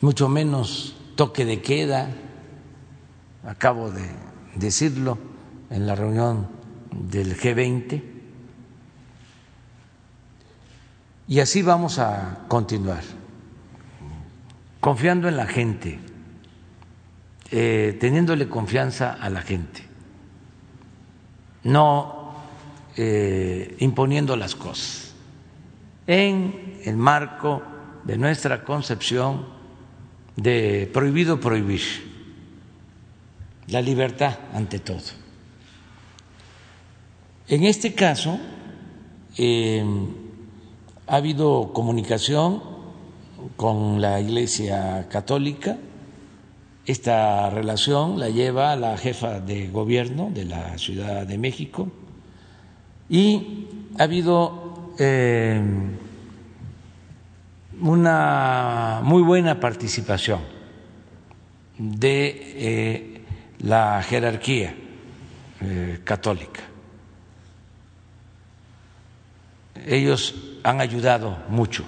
[0.00, 2.08] mucho menos toque de queda.
[3.44, 4.08] Acabo de
[4.54, 5.18] decirlo
[5.70, 6.46] en la reunión
[6.92, 8.11] del G20.
[11.28, 13.02] Y así vamos a continuar,
[14.80, 15.98] confiando en la gente,
[17.50, 19.82] eh, teniéndole confianza a la gente,
[21.64, 22.34] no
[22.96, 25.14] eh, imponiendo las cosas,
[26.06, 27.62] en el marco
[28.04, 29.46] de nuestra concepción
[30.36, 31.82] de prohibido prohibir,
[33.68, 35.02] la libertad ante todo.
[37.48, 38.40] En este caso,
[39.36, 39.84] eh,
[41.06, 42.62] ha habido comunicación
[43.56, 45.76] con la Iglesia Católica.
[46.86, 51.88] Esta relación la lleva la jefa de gobierno de la Ciudad de México
[53.08, 55.60] y ha habido eh,
[57.80, 60.40] una muy buena participación
[61.78, 63.24] de eh,
[63.60, 64.74] la jerarquía
[65.60, 66.60] eh, católica.
[69.86, 71.84] Ellos han ayudado mucho.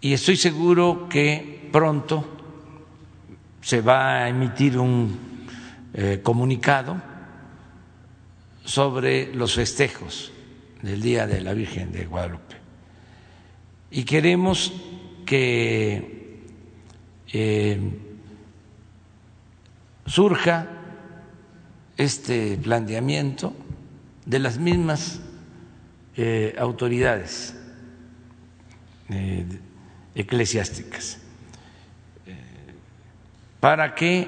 [0.00, 2.24] Y estoy seguro que pronto
[3.60, 5.46] se va a emitir un
[5.94, 7.00] eh, comunicado
[8.64, 10.32] sobre los festejos
[10.82, 12.56] del Día de la Virgen de Guadalupe.
[13.90, 14.72] Y queremos
[15.24, 16.42] que
[17.32, 17.80] eh,
[20.06, 20.68] surja
[21.96, 23.54] este planteamiento
[24.26, 25.20] de las mismas
[26.14, 27.54] eh, autoridades
[29.08, 29.46] eh,
[30.14, 31.18] eclesiásticas
[32.26, 32.36] eh,
[33.60, 34.26] para que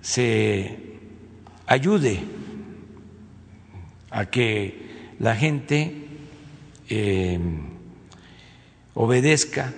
[0.00, 0.78] se
[1.66, 2.20] ayude
[4.10, 5.94] a que la gente
[8.94, 9.74] obedezca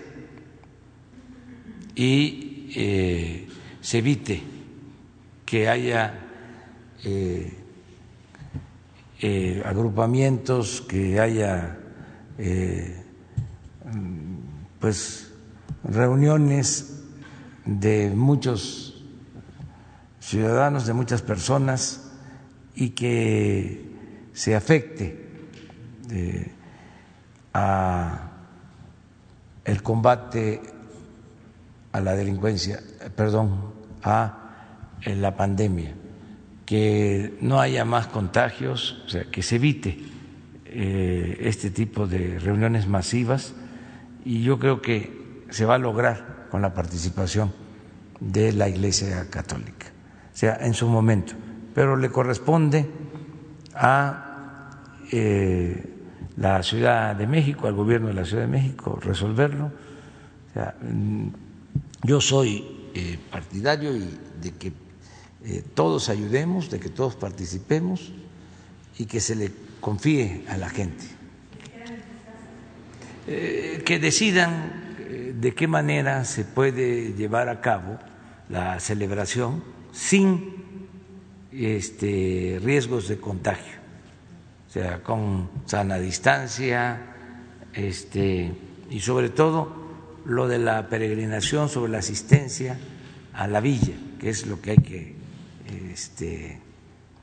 [1.96, 3.48] y
[3.80, 4.42] se evite
[5.46, 6.14] que haya
[9.24, 11.78] eh, agrupamientos, que haya
[12.38, 13.04] eh,
[14.80, 15.32] pues
[15.84, 17.04] reuniones
[17.64, 19.04] de muchos
[20.18, 22.10] ciudadanos, de muchas personas
[22.74, 23.92] y que
[24.32, 25.24] se afecte
[26.10, 26.52] eh,
[27.54, 28.28] a
[29.64, 30.60] el combate
[31.92, 32.80] a la delincuencia,
[33.14, 34.38] perdón, a
[35.06, 35.94] la pandemia,
[36.72, 39.98] que no haya más contagios, o sea, que se evite
[40.64, 43.52] eh, este tipo de reuniones masivas
[44.24, 47.52] y yo creo que se va a lograr con la participación
[48.20, 49.88] de la Iglesia Católica,
[50.32, 51.34] o sea, en su momento,
[51.74, 52.88] pero le corresponde
[53.74, 54.70] a
[55.12, 55.94] eh,
[56.38, 59.70] la Ciudad de México, al gobierno de la Ciudad de México, resolverlo.
[60.80, 61.26] Mm,
[62.04, 62.64] yo soy
[62.94, 64.72] eh, partidario de que
[65.44, 68.12] eh, todos ayudemos, de que todos participemos
[68.98, 71.04] y que se le confíe a la gente.
[73.26, 74.82] Eh, que decidan
[75.40, 77.98] de qué manera se puede llevar a cabo
[78.48, 79.62] la celebración
[79.92, 80.54] sin
[81.52, 83.82] este, riesgos de contagio
[84.68, 86.98] o sea, con sana distancia,
[87.74, 88.50] este,
[88.88, 89.70] y sobre todo
[90.24, 92.78] lo de la peregrinación sobre la asistencia
[93.34, 95.14] a la villa, que es lo que hay que
[95.92, 96.60] este,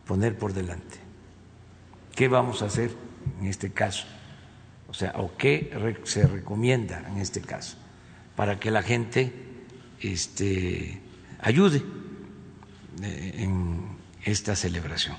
[0.05, 0.97] poner por delante.
[2.15, 2.91] ¿Qué vamos a hacer
[3.39, 4.05] en este caso?
[4.87, 5.71] O sea, o qué
[6.03, 7.77] se recomienda en este caso
[8.35, 9.33] para que la gente
[9.99, 11.01] este,
[11.39, 11.83] ayude
[13.03, 15.17] eh, en esta celebración.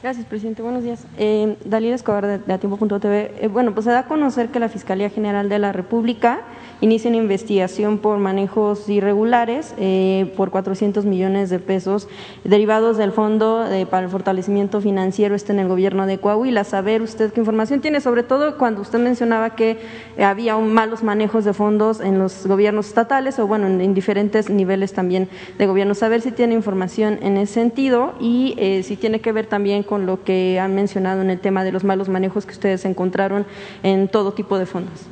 [0.00, 0.62] Gracias, presidente.
[0.62, 1.04] Buenos días.
[1.18, 3.32] Eh, Dalila Escobar de, de Atiempo.tv.
[3.40, 6.40] Eh, bueno, pues se da a conocer que la Fiscalía General de la República
[6.80, 12.08] inicia una investigación por manejos irregulares eh, por 400 millones de pesos
[12.44, 16.64] derivados del Fondo para el Fortalecimiento Financiero este en el gobierno de Coahuila.
[16.64, 19.78] Saber usted qué información tiene, sobre todo cuando usted mencionaba que
[20.18, 24.50] había un malos manejos de fondos en los gobiernos estatales o, bueno, en, en diferentes
[24.50, 25.94] niveles también de gobierno.
[25.94, 30.06] Saber si tiene información en ese sentido y eh, si tiene que ver también con
[30.06, 33.46] lo que han mencionado en el tema de los malos manejos que ustedes encontraron
[33.82, 35.06] en todo tipo de fondos.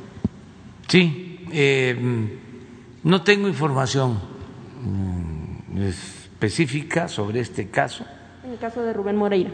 [0.87, 1.95] Sí, eh,
[3.03, 4.19] no tengo información
[4.83, 8.05] mm, específica sobre este caso.
[8.43, 9.51] En el caso de Rubén Moreira.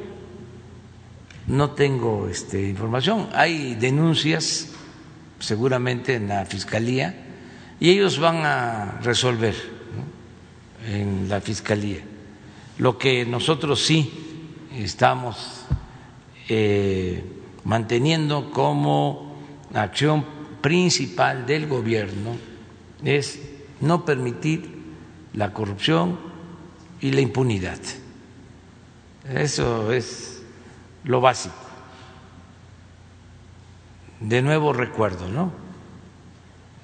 [1.47, 3.29] No tengo este, información.
[3.33, 4.69] Hay denuncias
[5.39, 7.15] seguramente en la fiscalía
[7.79, 9.55] y ellos van a resolver
[9.95, 10.93] ¿no?
[10.93, 12.01] en la fiscalía.
[12.77, 14.11] Lo que nosotros sí
[14.73, 15.65] estamos
[16.49, 17.23] eh,
[17.65, 19.35] manteniendo como
[19.73, 20.25] acción
[20.63, 22.37] principal del gobierno
[23.03, 23.37] es
[23.81, 24.81] no permitir
[25.33, 26.17] la corrupción
[27.01, 27.79] y la impunidad.
[29.29, 30.41] Eso es
[31.03, 31.55] lo básico.
[34.21, 35.51] De nuevo recuerdo, ¿no?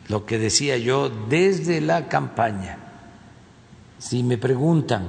[0.09, 2.77] Lo que decía yo desde la campaña.
[3.97, 5.07] Si me preguntan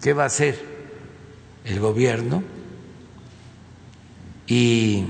[0.00, 0.58] qué va a hacer
[1.66, 2.42] el gobierno
[4.46, 5.04] y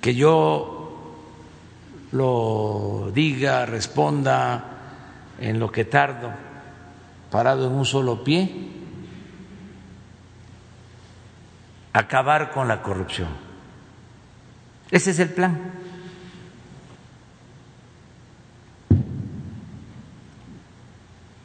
[0.00, 0.77] que yo
[2.12, 4.64] lo diga, responda
[5.38, 6.30] en lo que tardo,
[7.30, 8.50] parado en un solo pie,
[11.92, 13.28] acabar con la corrupción.
[14.90, 15.72] Ese es el plan.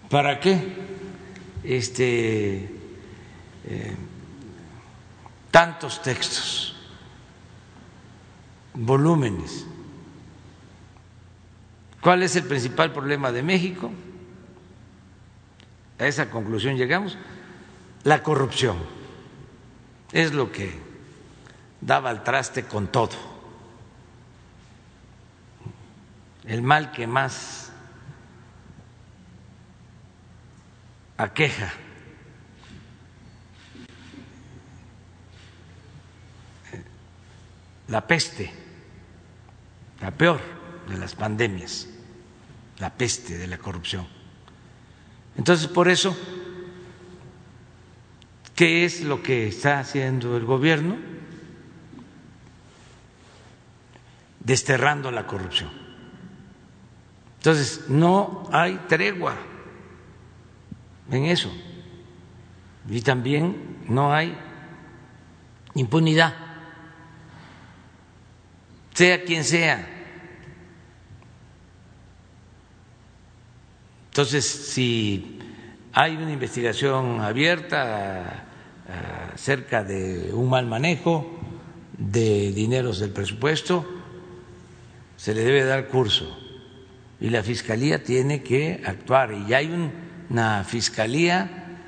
[0.10, 0.84] ¿Para qué?
[1.64, 2.70] Este
[3.66, 3.96] eh,
[5.50, 6.76] tantos textos,
[8.74, 9.66] volúmenes.
[12.04, 13.90] ¿Cuál es el principal problema de México?
[15.98, 17.18] A esa conclusión llegamos.
[18.04, 18.76] La corrupción
[20.12, 20.78] es lo que
[21.80, 23.16] daba al traste con todo.
[26.44, 27.72] El mal que más
[31.16, 31.72] aqueja
[37.88, 38.52] la peste,
[40.02, 40.42] la peor
[40.90, 41.88] de las pandemias,
[42.84, 44.06] la peste de la corrupción.
[45.38, 46.14] Entonces, por eso,
[48.54, 50.98] ¿qué es lo que está haciendo el gobierno?
[54.42, 55.72] Desterrando la corrupción.
[57.38, 59.38] Entonces, no hay tregua
[61.10, 61.54] en eso.
[62.90, 64.38] Y también no hay
[65.76, 66.44] impunidad
[68.94, 69.90] sea quien sea.
[74.14, 75.40] Entonces, si
[75.92, 78.46] hay una investigación abierta
[79.34, 81.40] acerca de un mal manejo
[81.98, 83.84] de dineros del presupuesto,
[85.18, 86.38] se le debe dar curso.
[87.20, 89.34] Y la Fiscalía tiene que actuar.
[89.34, 89.90] Y ya hay
[90.30, 91.80] una Fiscalía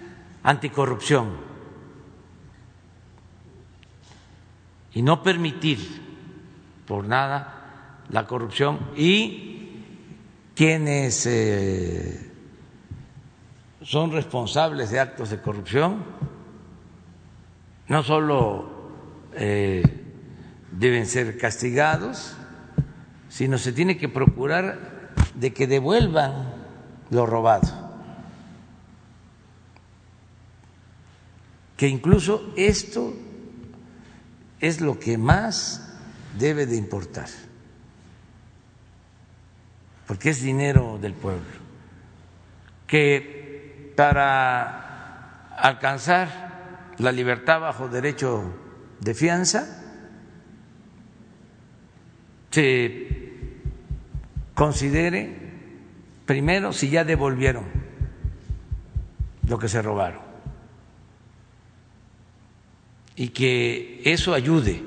[0.41, 1.29] anticorrupción.
[4.95, 5.77] Y no permitir
[6.87, 9.54] por nada la corrupción y
[10.55, 12.31] quienes eh,
[13.81, 16.03] son responsables de actos de corrupción
[17.87, 18.71] no solo
[19.33, 19.83] eh,
[20.71, 22.35] deben ser castigados,
[23.29, 26.53] sino se tiene que procurar de que devuelvan
[27.11, 27.85] lo robado.
[31.77, 33.13] Que incluso esto
[34.59, 35.93] es lo que más
[36.39, 37.27] debe de importar,
[40.07, 41.45] porque es dinero del pueblo,
[42.87, 48.53] que para alcanzar la libertad bajo derecho
[48.99, 49.81] de fianza
[52.51, 53.07] se
[54.53, 55.35] considere
[56.25, 57.65] primero si ya devolvieron
[59.47, 60.21] lo que se robaron.
[63.17, 64.83] Y que eso ayude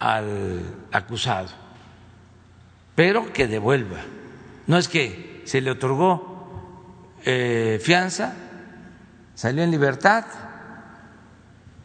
[0.00, 0.62] al
[0.92, 1.50] acusado,
[2.94, 4.00] pero que devuelva.
[4.66, 6.34] No es que se le otorgó
[7.24, 8.34] eh, fianza,
[9.34, 10.24] salió en libertad,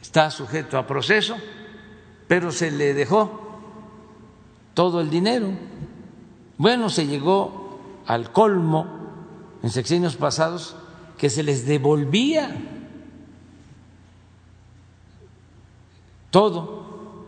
[0.01, 1.38] está sujeto a proceso,
[2.28, 3.62] pero se le dejó
[4.74, 5.49] todo el dinero.
[6.57, 8.88] Bueno, se llegó al colmo
[9.62, 10.76] en sexenios pasados
[11.18, 12.55] que se les devolvía
[16.32, 17.26] todo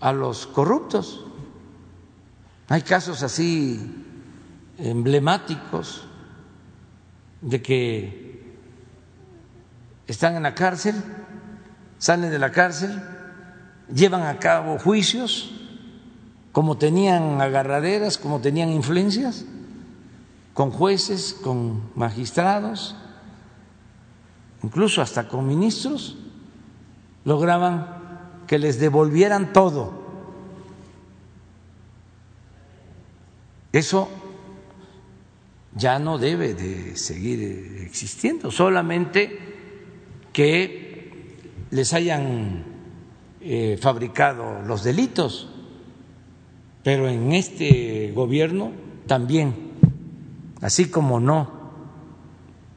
[0.00, 1.25] a los corruptos.
[2.68, 4.04] Hay casos así
[4.78, 6.04] emblemáticos
[7.40, 8.56] de que
[10.06, 10.94] están en la cárcel,
[11.98, 13.02] salen de la cárcel,
[13.92, 15.52] llevan a cabo juicios,
[16.50, 19.44] como tenían agarraderas, como tenían influencias,
[20.54, 22.96] con jueces, con magistrados,
[24.62, 26.16] incluso hasta con ministros,
[27.24, 30.05] lograban que les devolvieran todo.
[33.72, 34.08] Eso
[35.74, 39.38] ya no debe de seguir existiendo, solamente
[40.32, 42.64] que les hayan
[43.40, 45.50] eh, fabricado los delitos,
[46.82, 48.72] pero en este gobierno
[49.06, 49.54] también,
[50.62, 51.56] así como no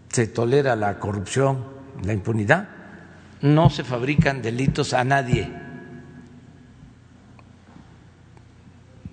[0.09, 1.63] se tolera la corrupción,
[2.03, 2.69] la impunidad,
[3.41, 5.49] no se fabrican delitos a nadie.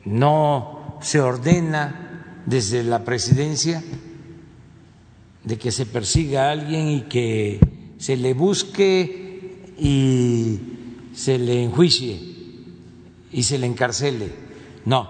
[0.04, 3.82] No se ordena desde la presidencia
[5.44, 7.60] de que se persiga a alguien y que
[7.98, 10.58] se le busque y
[11.14, 12.20] se le enjuicie
[13.32, 14.32] y se le encarcele.
[14.84, 15.08] No.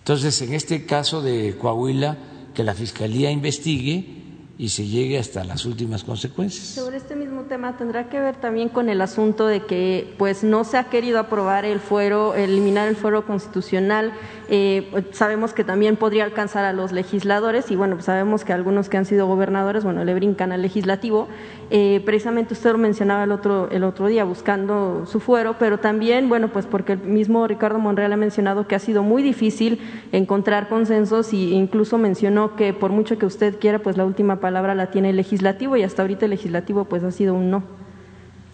[0.00, 2.16] Entonces, en este caso de Coahuila,
[2.54, 4.17] que la Fiscalía investigue
[4.58, 6.66] y se llegue hasta las últimas consecuencias.
[6.66, 10.64] Sobre este mismo tema tendrá que ver también con el asunto de que pues no
[10.64, 14.12] se ha querido aprobar el fuero, eliminar el fuero constitucional.
[14.50, 18.88] Eh, sabemos que también podría alcanzar a los legisladores y bueno, pues sabemos que algunos
[18.88, 21.28] que han sido gobernadores, bueno, le brincan al legislativo.
[21.70, 26.30] Eh, precisamente usted lo mencionaba el otro, el otro día buscando su fuero, pero también,
[26.30, 29.80] bueno, pues porque el mismo Ricardo Monreal ha mencionado que ha sido muy difícil
[30.12, 34.74] encontrar consensos e incluso mencionó que por mucho que usted quiera, pues la última palabra
[34.74, 37.62] la tiene el legislativo y hasta ahorita el legislativo pues ha sido un no.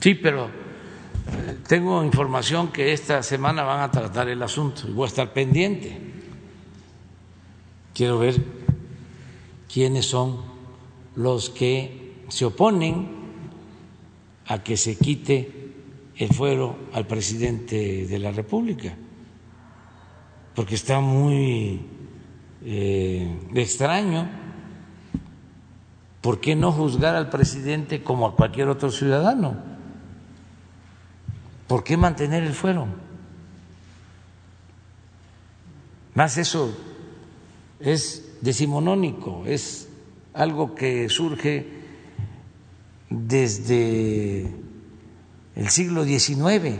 [0.01, 0.49] Sí, pero
[1.67, 5.99] tengo información que esta semana van a tratar el asunto y voy a estar pendiente.
[7.95, 8.37] Quiero ver
[9.73, 10.43] quiénes son
[11.17, 13.09] los que se oponen
[14.47, 15.73] a que se quite
[16.17, 18.95] el fuero al presidente de la República,
[20.55, 21.81] porque está muy
[22.65, 24.29] eh, extraño.
[26.21, 29.74] ¿Por qué no juzgar al presidente como a cualquier otro ciudadano?
[31.67, 32.87] ¿Por qué mantener el fuero?
[36.15, 36.77] Más eso
[37.81, 39.89] es decimonónico, es
[40.33, 41.67] algo que surge
[43.11, 44.49] desde
[45.57, 46.77] el siglo XIX,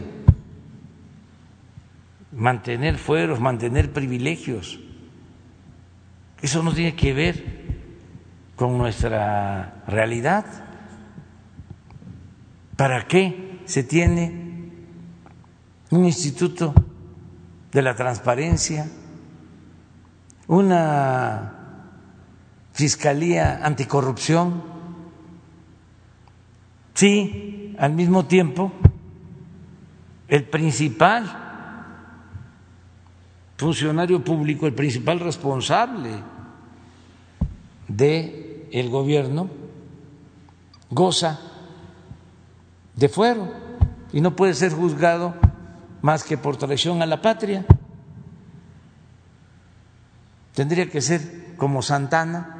[2.31, 4.79] mantener fueros, mantener privilegios.
[6.41, 7.65] Eso no tiene que ver
[8.55, 10.45] con nuestra realidad.
[12.75, 14.44] ¿Para qué se tiene
[15.95, 16.73] un instituto
[17.71, 18.87] de la transparencia,
[20.47, 21.53] una
[22.73, 24.63] fiscalía anticorrupción?
[26.93, 28.71] Sí, al mismo tiempo,
[30.27, 31.43] el principal
[33.57, 36.35] funcionario público, el principal responsable
[38.71, 39.49] el gobierno,
[40.89, 41.39] goza
[42.95, 43.53] de fuero
[44.11, 45.33] y no puede ser juzgado
[46.05, 47.65] más que por traición a la patria.
[50.53, 52.51] Tendría que ser como Santana.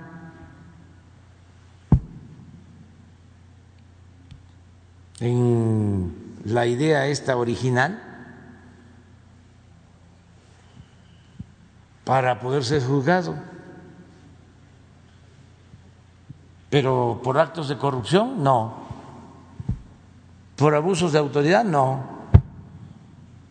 [5.20, 8.02] En la idea esta original
[12.04, 13.36] para poder ser juzgado.
[16.72, 18.74] Pero por actos de corrupción, no.
[20.56, 22.15] Por abusos de autoridad, no.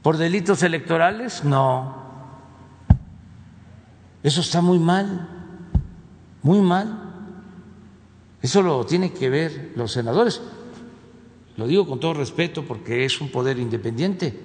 [0.04, 1.96] Por delitos electorales, no.
[4.22, 5.26] Eso está muy mal,
[6.42, 7.10] muy mal.
[8.42, 10.42] Eso lo tienen que ver los senadores.
[11.56, 14.38] Lo digo con todo respeto porque es un poder independiente.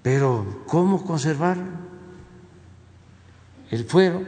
[0.00, 1.58] Pero ¿cómo conservar
[3.70, 4.22] el fuero?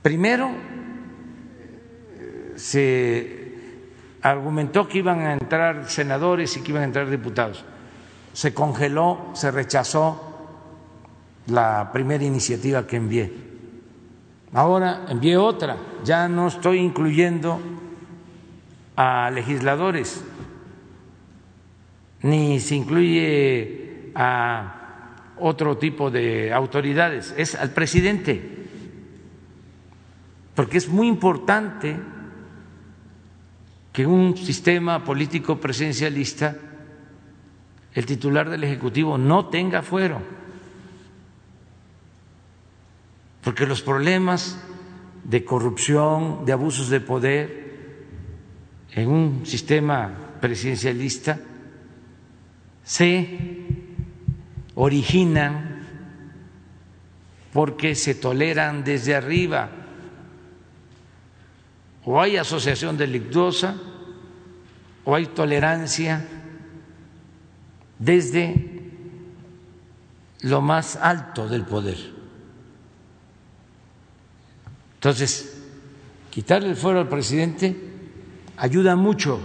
[0.00, 0.50] Primero,
[2.56, 3.58] se
[4.22, 7.66] argumentó que iban a entrar senadores y que iban a entrar diputados.
[8.34, 10.34] Se congeló, se rechazó
[11.46, 13.32] la primera iniciativa que envié.
[14.52, 17.60] Ahora envié otra, ya no estoy incluyendo
[18.96, 20.22] a legisladores,
[22.22, 28.66] ni se incluye a otro tipo de autoridades, es al presidente,
[30.54, 31.96] porque es muy importante
[33.92, 36.56] que un sistema político presidencialista,
[37.94, 40.20] el titular del Ejecutivo no tenga fuero,
[43.42, 44.58] porque los problemas
[45.22, 47.64] de corrupción, de abusos de poder
[48.92, 51.38] en un sistema presidencialista
[52.82, 53.66] se
[54.74, 55.74] originan
[57.52, 59.70] porque se toleran desde arriba.
[62.04, 63.76] O hay asociación delictuosa
[65.04, 66.26] o hay tolerancia
[67.98, 68.82] desde
[70.40, 71.96] lo más alto del poder.
[74.96, 75.62] Entonces,
[76.30, 77.76] quitarle el fuero al presidente
[78.56, 79.38] ayuda mucho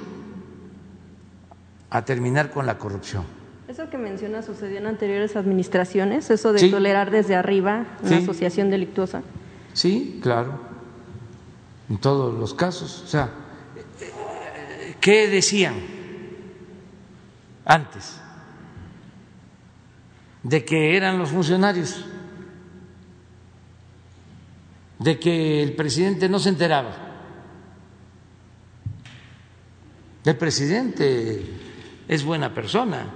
[1.89, 3.23] a terminar con la corrupción.
[3.67, 9.21] Eso que menciona sucedió en anteriores administraciones, eso de tolerar desde arriba una asociación delictuosa.
[9.73, 10.69] Sí, claro
[11.89, 13.03] en todos los casos.
[13.03, 13.29] O sea,
[15.01, 15.75] ¿qué decían
[17.65, 18.21] antes?
[20.43, 22.05] De que eran los funcionarios,
[24.99, 27.09] de que el presidente no se enteraba.
[30.25, 31.43] El presidente
[32.07, 33.07] es buena persona,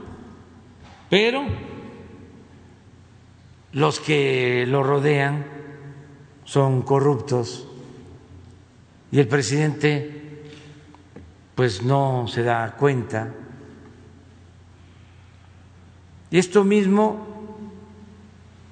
[1.10, 1.44] pero
[3.74, 5.46] los que lo rodean
[6.46, 7.68] son corruptos
[9.12, 10.44] y el presidente
[11.56, 13.34] pues no se da cuenta.
[16.34, 17.28] Y esto mismo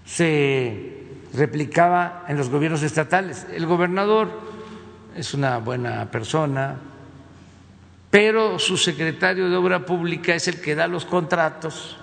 [0.04, 3.46] se replicaba en los gobiernos estatales.
[3.54, 4.32] El gobernador
[5.16, 6.76] es una buena persona,
[8.10, 11.98] pero su secretario de Obra Pública es el que da los contratos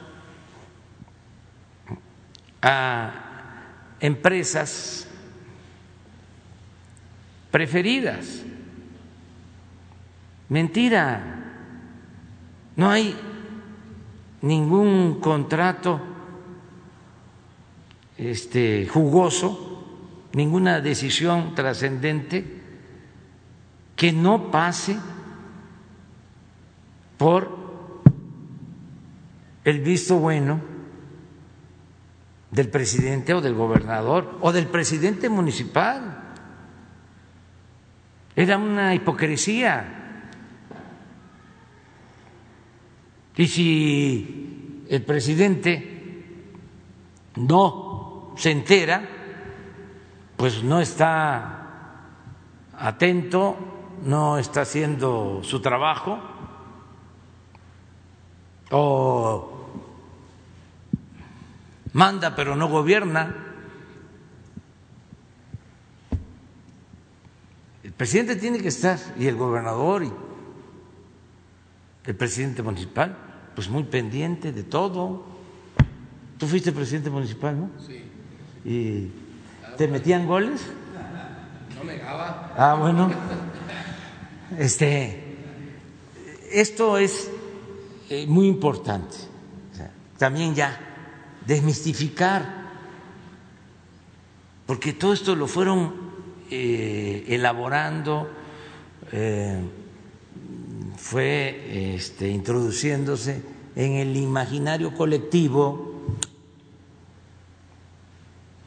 [2.62, 3.14] a
[3.98, 5.08] empresas
[7.50, 8.44] preferidas.
[10.50, 11.34] Mentira.
[12.76, 13.16] No hay
[14.42, 16.00] ningún contrato
[18.16, 19.84] este, jugoso,
[20.32, 22.62] ninguna decisión trascendente
[23.96, 24.98] que no pase
[27.16, 27.58] por
[29.64, 30.60] el visto bueno
[32.50, 36.22] del presidente o del gobernador o del presidente municipal.
[38.34, 39.97] Era una hipocresía.
[43.38, 46.52] Y si el presidente
[47.36, 49.08] no se entera,
[50.36, 51.54] pues no está
[52.76, 53.56] atento,
[54.04, 56.18] no está haciendo su trabajo,
[58.70, 59.70] o
[61.92, 63.44] manda pero no gobierna.
[67.98, 70.12] presidente tiene que estar, y el gobernador, y
[72.04, 73.27] el presidente municipal,
[73.58, 75.24] pues muy pendiente de todo.
[76.38, 77.70] Tú fuiste presidente municipal, ¿no?
[77.84, 78.04] Sí.
[78.64, 79.10] ¿Y
[79.76, 80.60] te metían goles?
[81.76, 82.54] No me daba.
[82.56, 83.10] Ah, bueno.
[84.56, 85.38] Este,
[86.52, 87.28] esto es
[88.08, 89.16] eh, muy importante.
[90.18, 90.78] también ya
[91.44, 92.68] desmistificar,
[94.66, 95.94] porque todo esto lo fueron
[96.48, 98.30] eh, elaborando,
[99.10, 99.60] eh,
[101.08, 103.40] fue este, introduciéndose
[103.74, 105.94] en el imaginario colectivo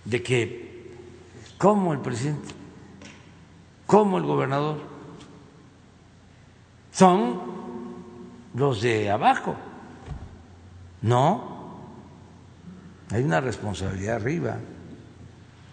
[0.06, 0.92] de que
[1.60, 2.48] como el presidente,
[3.86, 4.78] como el gobernador,
[6.92, 7.42] son
[8.56, 9.56] los de abajo.
[11.04, 11.76] No,
[13.12, 14.58] hay una responsabilidad arriba.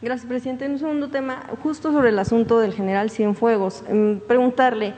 [0.02, 0.66] Gracias, presidente.
[0.66, 4.92] En un segundo tema, justo sobre el asunto del general Cienfuegos, em, preguntarle,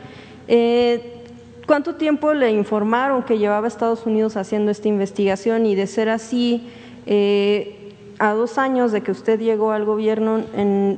[0.48, 1.19] eh,
[1.70, 5.66] ¿cuánto tiempo le informaron que llevaba Estados Unidos haciendo esta investigación?
[5.66, 6.66] Y de ser así,
[7.06, 7.79] eh,
[8.20, 10.44] a dos años de que usted llegó al gobierno,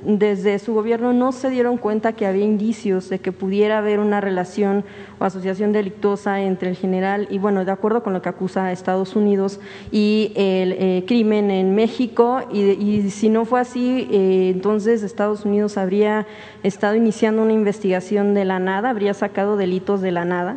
[0.04, 4.20] desde su gobierno no se dieron cuenta que había indicios de que pudiera haber una
[4.20, 4.84] relación
[5.20, 9.14] o asociación delictuosa entre el general y, bueno, de acuerdo con lo que acusa Estados
[9.14, 9.60] Unidos
[9.92, 12.42] y el eh, crimen en México.
[12.52, 16.26] Y, si no fue así, eh, entonces Estados Unidos habría
[16.64, 20.56] estado iniciando una investigación de la nada, habría sacado delitos de la nada.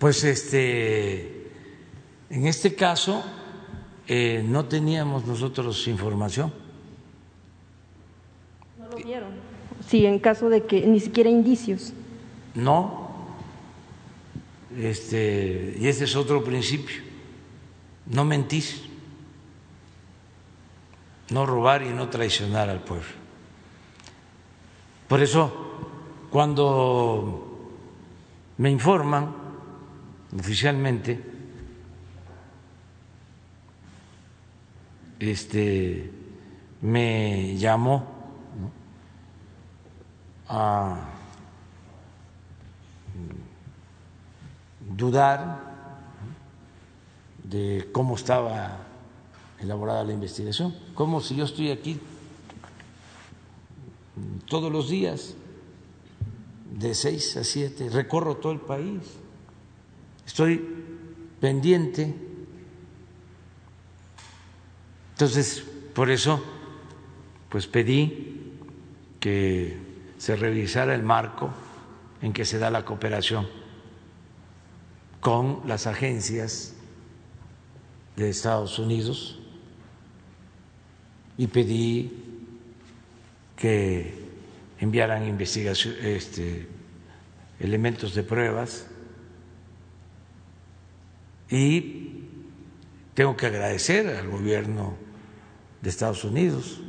[0.00, 1.50] Pues este,
[2.30, 3.22] en este caso
[4.08, 6.52] eh, no teníamos nosotros información.
[8.78, 9.30] ¿No lo vieron?
[9.88, 11.92] Sí, en caso de que ni siquiera indicios.
[12.54, 13.10] No.
[14.76, 16.96] Este, y ese es otro principio.
[18.06, 18.64] No mentir.
[21.30, 23.06] No robar y no traicionar al pueblo.
[25.08, 25.52] Por eso,
[26.30, 27.70] cuando
[28.58, 29.34] me informan
[30.38, 31.35] oficialmente,
[35.18, 36.10] este,
[36.80, 38.06] me llamó
[40.48, 41.10] a
[44.96, 45.74] dudar
[47.42, 48.78] de cómo estaba
[49.60, 51.98] elaborada la investigación, como si yo estoy aquí
[54.46, 55.34] todos los días,
[56.72, 59.00] de seis a siete, recorro todo el país,
[60.26, 60.62] estoy
[61.40, 62.25] pendiente
[65.16, 65.64] entonces,
[65.94, 66.44] por eso,
[67.48, 68.52] pues pedí
[69.18, 69.74] que
[70.18, 71.48] se revisara el marco
[72.20, 73.48] en que se da la cooperación
[75.20, 76.74] con las agencias
[78.14, 79.38] de Estados Unidos
[81.38, 82.12] y pedí
[83.56, 84.22] que
[84.78, 86.68] enviaran investigación, este,
[87.58, 88.86] elementos de pruebas
[91.48, 92.20] y
[93.14, 95.05] tengo que agradecer al gobierno
[95.80, 96.80] de Estados Unidos,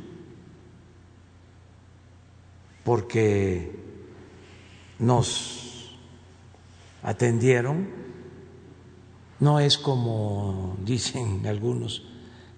[2.84, 3.78] porque
[4.98, 5.96] nos
[7.02, 7.88] atendieron,
[9.40, 12.04] no es como dicen algunos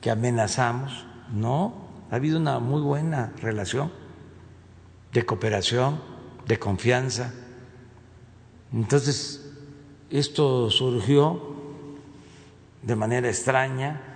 [0.01, 3.93] que amenazamos, no, ha habido una muy buena relación
[5.13, 6.01] de cooperación,
[6.47, 7.33] de confianza.
[8.73, 9.53] Entonces,
[10.11, 11.55] esto surgió
[12.83, 14.10] de manera extraña,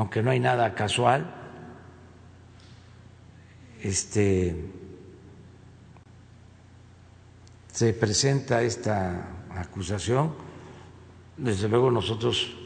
[0.00, 1.30] aunque no hay nada casual,
[3.82, 4.64] este,
[7.70, 10.32] se presenta esta acusación.
[11.36, 12.56] Desde luego nosotros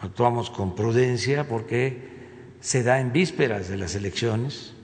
[0.00, 4.74] actuamos con prudencia porque se da en vísperas de las elecciones.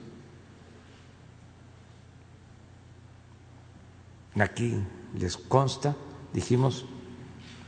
[4.38, 4.76] Aquí
[5.18, 5.96] les consta,
[6.32, 6.86] dijimos,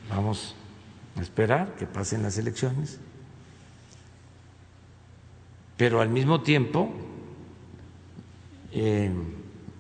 [0.09, 0.55] vamos
[1.17, 3.01] a esperar que pasen las elecciones
[5.77, 6.93] pero al mismo tiempo,
[8.73, 9.11] eh,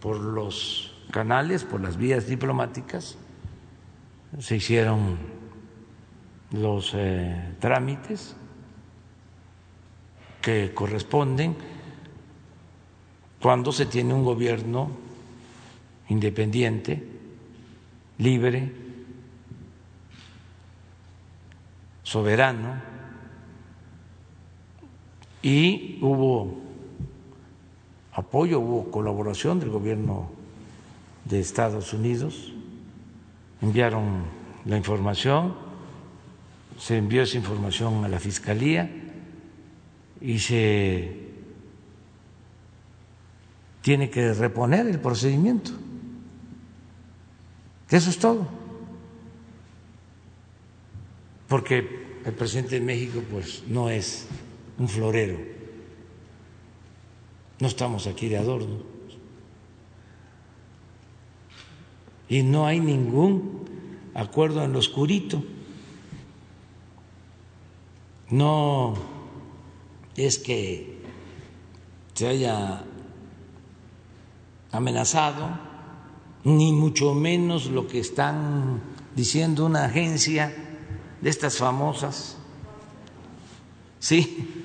[0.01, 3.17] por los canales, por las vías diplomáticas,
[4.39, 5.17] se hicieron
[6.51, 8.37] los eh, trámites
[10.41, 11.57] que corresponden
[13.41, 14.91] cuando se tiene un gobierno
[16.09, 17.03] independiente,
[18.19, 18.73] libre,
[22.03, 22.94] soberano,
[25.45, 26.57] y hubo
[28.15, 30.31] apoyo, hubo colaboración del gobierno
[31.27, 32.55] de Estados Unidos,
[33.61, 34.23] enviaron
[34.65, 35.55] la información,
[36.79, 38.91] se envió esa información a la Fiscalía
[40.19, 41.15] y se
[43.83, 45.73] tiene que reponer el procedimiento.
[47.91, 48.49] Eso es todo.
[51.49, 54.27] Porque el presidente de México pues no es
[54.79, 55.39] un florero.
[57.61, 58.79] No estamos aquí de adorno.
[62.29, 63.65] Y no hay ningún
[64.15, 65.43] acuerdo en lo oscurito.
[68.31, 68.95] No
[70.17, 71.03] es que
[72.15, 72.85] se haya
[74.73, 75.59] amenazado
[76.45, 78.81] ni mucho menos lo que están
[79.15, 80.55] diciendo una agencia
[81.21, 82.37] de estas famosas.
[83.99, 84.64] ¿Sí?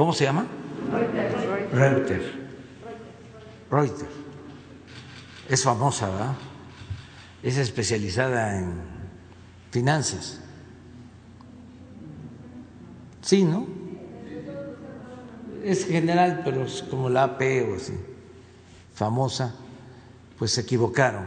[0.00, 0.46] ¿Cómo se llama?
[1.74, 2.24] Reuters.
[3.70, 4.08] Reuters.
[5.46, 6.36] Es famosa, ¿verdad?
[7.42, 8.80] Es especializada en
[9.70, 10.40] finanzas.
[13.20, 13.66] Sí, ¿no?
[15.62, 17.92] Es general, pero es como la AP o así,
[18.94, 19.54] famosa,
[20.38, 21.26] pues se equivocaron,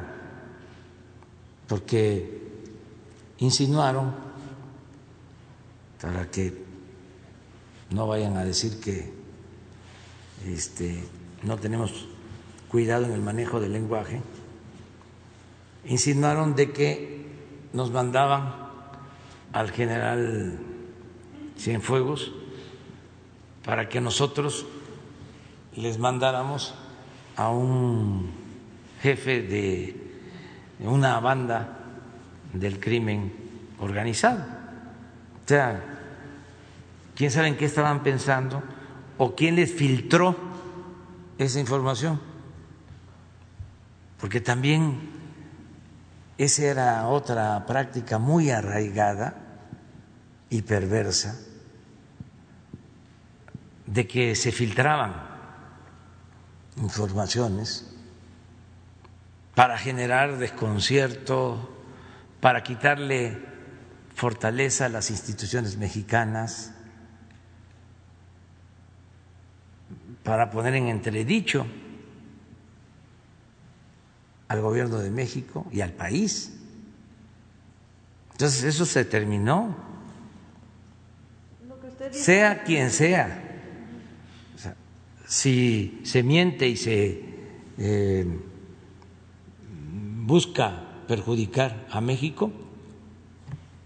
[1.68, 2.42] porque
[3.38, 4.16] insinuaron,
[6.02, 6.63] para que
[7.94, 9.14] no vayan a decir que
[10.48, 11.04] este,
[11.44, 12.08] no tenemos
[12.68, 14.20] cuidado en el manejo del lenguaje,
[15.86, 17.26] insinuaron de que
[17.72, 18.56] nos mandaban
[19.54, 20.58] al general
[21.56, 22.32] Cienfuegos
[23.64, 24.66] para que nosotros
[25.76, 26.74] les mandáramos
[27.36, 28.32] a un
[29.02, 29.96] jefe de
[30.80, 31.78] una banda
[32.54, 33.32] del crimen
[33.80, 34.44] organizado.
[35.46, 35.93] O sea,
[37.16, 38.64] quién sabe en qué estaban pensando
[39.18, 40.36] o quién les filtró
[41.38, 42.20] esa información.
[44.20, 45.12] Porque también
[46.38, 49.36] esa era otra práctica muy arraigada
[50.50, 51.40] y perversa
[53.86, 55.14] de que se filtraban
[56.78, 57.90] informaciones
[59.56, 61.70] para generar desconcierto,
[62.42, 63.40] para quitarle
[64.16, 66.73] fortaleza a las instituciones mexicanas,
[70.24, 71.66] para poner en entredicho
[74.48, 76.54] al gobierno de México y al país.
[78.34, 79.76] Entonces eso se terminó,
[82.12, 83.40] sea quien sea.
[85.26, 87.24] si se miente y se
[87.78, 88.26] eh,
[90.26, 92.52] busca perjudicar a México,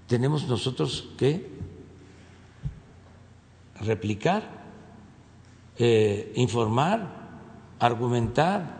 [0.07, 1.49] tenemos nosotros que
[3.79, 4.56] replicar,
[5.79, 7.07] eh, informar,
[7.79, 8.77] argumentar,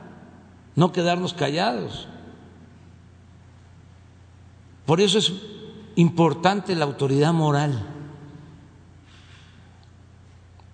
[0.75, 2.07] no quedarnos callados.
[4.85, 5.33] Por eso es
[5.95, 7.85] importante la autoridad moral,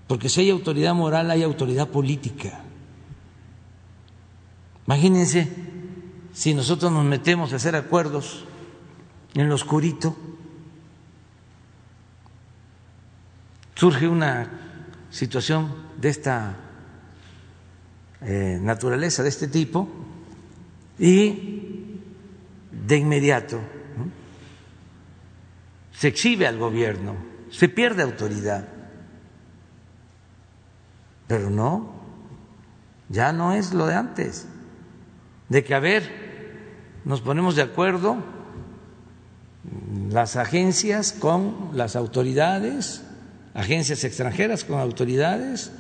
[0.08, 2.62] porque si hay autoridad moral hay autoridad política.
[4.86, 5.50] Imagínense
[6.34, 8.44] si nosotros nos metemos a hacer acuerdos
[9.34, 10.16] en lo oscurito,
[13.76, 14.50] surge una
[15.10, 15.74] situación
[16.04, 16.58] de esta
[18.22, 19.88] eh, naturaleza, de este tipo,
[21.00, 22.02] y
[22.72, 23.62] de inmediato
[25.94, 27.16] se exhibe al gobierno,
[27.50, 28.68] se pierde autoridad.
[31.28, 31.94] Pero no,
[33.08, 34.46] ya no es lo de antes,
[35.48, 38.18] de que a ver, nos ponemos de acuerdo
[40.10, 43.06] las agencias con las autoridades,
[43.54, 45.72] agencias extranjeras con autoridades,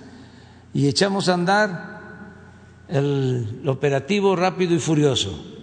[0.73, 1.93] y echamos a andar
[2.87, 5.53] el operativo rápido y furioso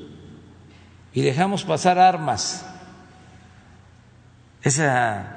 [1.13, 2.65] y dejamos pasar armas.
[4.63, 5.37] Esa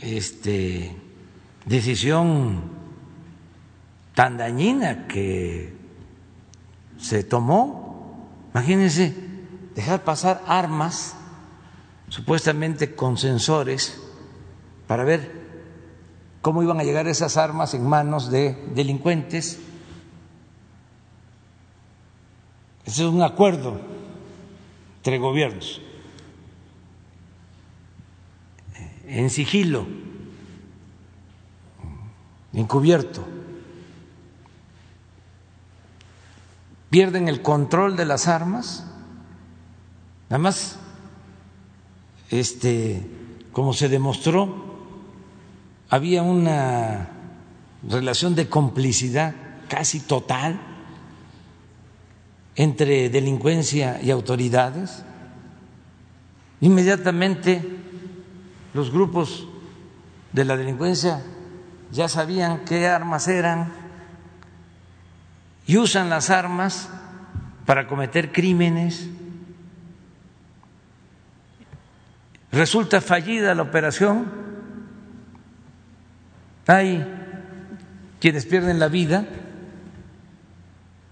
[0.00, 0.96] este,
[1.64, 2.62] decisión
[4.14, 5.74] tan dañina que
[6.98, 9.14] se tomó, imagínense,
[9.74, 11.14] dejar pasar armas,
[12.08, 14.00] supuestamente con sensores,
[14.86, 15.39] para ver
[16.42, 19.58] cómo iban a llegar esas armas en manos de delincuentes.
[22.84, 23.80] Ese es un acuerdo
[24.98, 25.80] entre gobiernos,
[29.06, 29.86] en sigilo,
[32.52, 33.24] encubierto.
[36.90, 38.90] Pierden el control de las armas
[40.30, 40.76] Nada más,
[42.30, 43.04] este,
[43.50, 44.69] como se demostró,
[45.90, 47.08] había una
[47.88, 49.34] relación de complicidad
[49.68, 50.60] casi total
[52.54, 55.02] entre delincuencia y autoridades.
[56.60, 57.62] Inmediatamente
[58.72, 59.46] los grupos
[60.32, 61.22] de la delincuencia
[61.90, 63.72] ya sabían qué armas eran
[65.66, 66.88] y usan las armas
[67.66, 69.08] para cometer crímenes
[72.52, 74.26] resulta fallida la operación,
[76.70, 77.04] hay
[78.20, 79.26] quienes pierden la vida,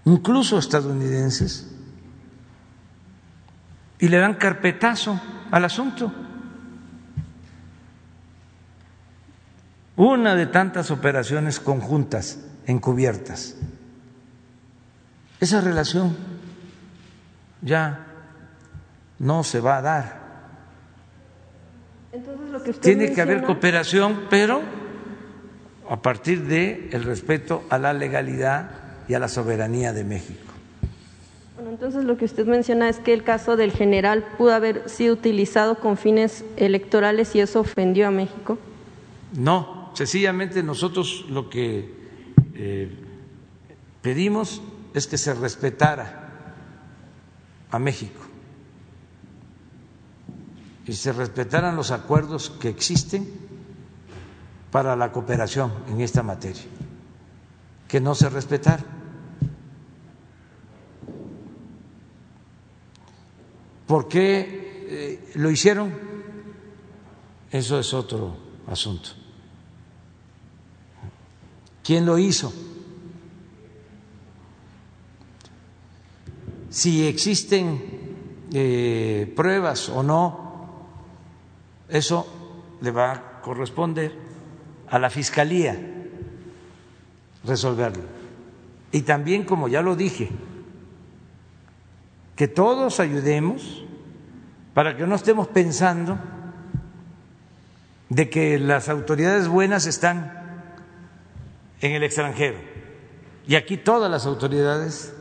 [0.05, 1.69] incluso estadounidenses,
[3.99, 5.19] y le dan carpetazo
[5.51, 6.13] al asunto.
[9.97, 13.57] Una de tantas operaciones conjuntas, encubiertas.
[15.41, 16.15] Esa relación
[17.61, 18.07] ya
[19.19, 20.19] no se va a dar.
[22.13, 24.78] Entonces, lo que usted Tiene que haber cooperación, pero
[25.89, 28.69] a partir de el respeto a la legalidad
[29.07, 30.53] y a la soberanía de México.
[31.55, 35.15] Bueno, entonces lo que usted menciona es que el caso del general pudo haber sido
[35.15, 38.59] utilizado con fines electorales y eso ofendió a México.
[39.33, 41.91] No, sencillamente nosotros lo que
[42.53, 42.91] eh,
[44.03, 44.61] pedimos
[44.93, 46.29] es que se respetara
[47.71, 48.21] a México
[50.85, 53.48] y se respetaran los acuerdos que existen
[54.71, 56.63] para la cooperación en esta materia,
[57.87, 58.85] que no se respetaron.
[63.87, 65.91] ¿Por qué eh, lo hicieron?
[67.49, 69.09] Eso es otro asunto.
[71.83, 72.53] ¿Quién lo hizo?
[76.69, 80.85] Si existen eh, pruebas o no,
[81.89, 84.28] eso le va a corresponder
[84.89, 85.77] a la Fiscalía
[87.43, 88.03] resolverlo.
[88.91, 90.29] Y también, como ya lo dije,
[92.35, 93.83] que todos ayudemos
[94.73, 96.17] para que no estemos pensando
[98.09, 100.63] de que las autoridades buenas están
[101.81, 102.57] en el extranjero
[103.47, 105.13] y aquí todas las autoridades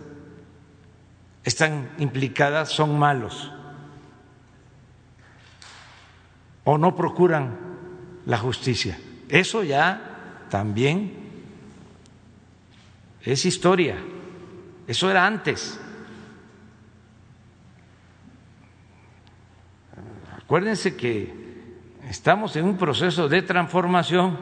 [1.44, 3.52] están implicadas, son malos
[6.64, 7.56] o no procuran
[8.26, 8.98] la justicia.
[9.28, 11.12] Eso ya también
[13.22, 13.96] es historia,
[14.86, 15.78] eso era antes.
[20.36, 21.30] Acuérdense que
[22.08, 24.38] estamos en un proceso de transformación,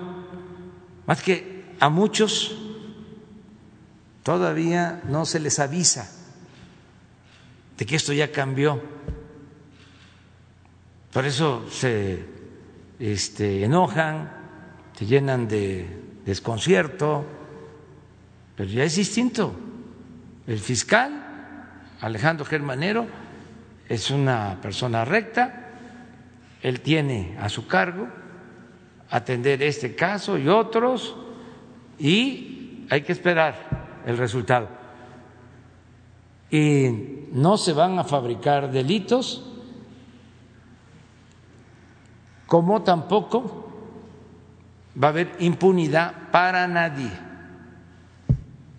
[1.04, 2.56] más que a muchos
[4.22, 6.10] todavía no se les avisa
[7.76, 8.82] de que esto ya cambió.
[11.12, 12.24] Por eso se
[12.98, 14.35] este, enojan,
[14.96, 15.86] se llenan de
[16.24, 17.24] desconcierto,
[18.56, 19.54] pero ya es distinto.
[20.46, 21.12] El fiscal,
[22.00, 23.06] Alejandro Germanero,
[23.88, 25.70] es una persona recta,
[26.62, 28.08] él tiene a su cargo
[29.10, 31.14] atender este caso y otros
[31.98, 34.68] y hay que esperar el resultado.
[36.50, 39.44] Y no se van a fabricar delitos
[42.46, 43.65] como tampoco
[45.02, 47.10] va a haber impunidad para nadie.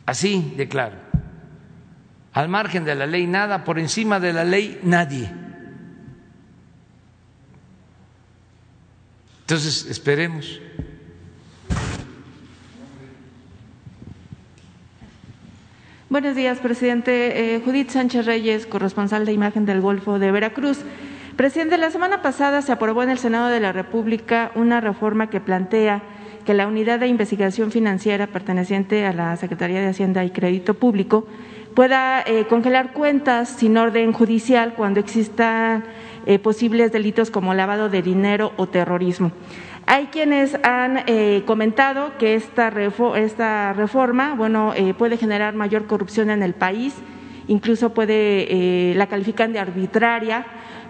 [0.06, 0.96] Así de claro.
[2.34, 5.32] Al margen de la ley nada, por encima de la ley nadie.
[9.42, 10.60] Entonces, esperemos.
[16.10, 17.56] Buenos días, presidente.
[17.56, 20.80] Eh, Judith Sánchez Reyes, corresponsal de Imagen del Golfo de Veracruz.
[21.38, 25.40] Presidente, la semana pasada se aprobó en el Senado de la República una reforma que
[25.40, 26.02] plantea
[26.48, 31.28] que la unidad de investigación financiera perteneciente a la Secretaría de Hacienda y Crédito Público
[31.76, 35.84] pueda eh, congelar cuentas sin orden judicial cuando existan
[36.26, 39.32] eh, posibles delitos como lavado de dinero o terrorismo.
[39.86, 42.74] Hay quienes han eh, comentado que esta,
[43.16, 44.36] esta reforma
[44.98, 46.96] puede generar mayor corrupción en el país,
[47.48, 50.46] incluso puede, eh, la califican de arbitraria,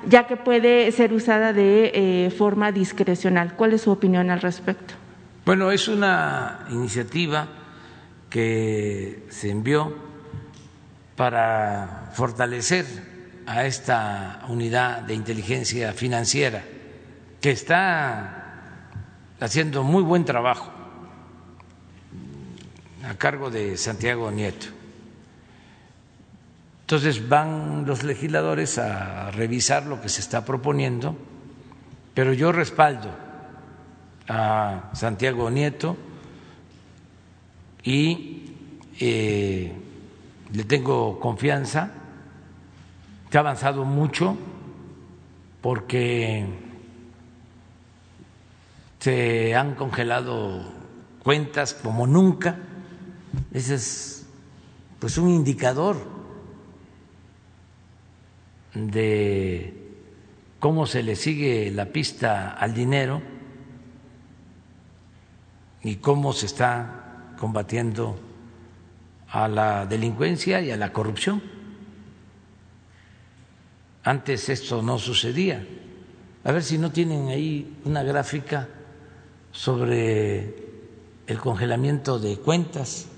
[0.07, 3.55] ya que puede ser usada de eh, forma discrecional.
[3.55, 4.93] ¿Cuál es su opinión al respecto?
[5.45, 7.47] Bueno, es una iniciativa
[8.29, 9.95] que se envió
[11.15, 12.85] para fortalecer
[13.45, 16.63] a esta unidad de inteligencia financiera
[17.39, 18.89] que está
[19.39, 20.71] haciendo muy buen trabajo
[23.07, 24.76] a cargo de Santiago Nieto.
[26.87, 31.17] Entonces van los legisladores a revisar lo que se está proponiendo,
[32.13, 33.09] pero yo respaldo
[34.29, 35.97] a Santiago Nieto
[37.83, 38.53] y
[39.01, 39.73] eh,
[40.53, 41.91] le tengo confianza,
[43.29, 44.37] se ha avanzado mucho
[45.59, 46.45] porque
[48.99, 50.63] se han congelado
[51.21, 52.55] cuentas como nunca.
[53.51, 54.25] Ese es
[55.01, 56.15] pues un indicador
[58.85, 59.73] de
[60.59, 63.21] cómo se le sigue la pista al dinero
[65.83, 68.19] y cómo se está combatiendo
[69.29, 71.41] a la delincuencia y a la corrupción.
[74.03, 75.65] Antes esto no sucedía.
[76.43, 78.69] A ver si no tienen ahí una gráfica
[79.51, 80.55] sobre
[81.27, 83.09] el congelamiento de cuentas.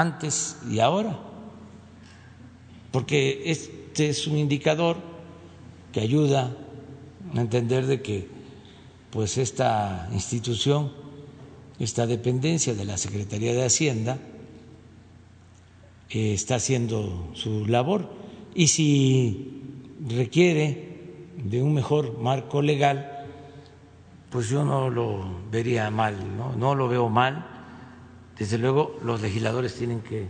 [0.00, 1.18] Antes y ahora,
[2.92, 4.96] porque este es un indicador
[5.92, 6.54] que ayuda
[7.34, 8.28] a entender de que
[9.10, 10.92] pues esta institución,
[11.78, 14.18] esta dependencia de la Secretaría de Hacienda
[16.10, 18.10] eh, está haciendo su labor
[18.54, 19.62] y si
[20.08, 20.96] requiere
[21.42, 23.26] de un mejor marco legal,
[24.30, 27.55] pues yo no lo vería mal, no, no lo veo mal.
[28.38, 30.26] Desde luego los legisladores tienen que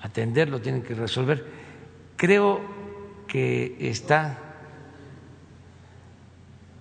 [0.00, 1.44] atenderlo, tienen que resolver.
[2.16, 2.60] Creo
[3.26, 4.38] que está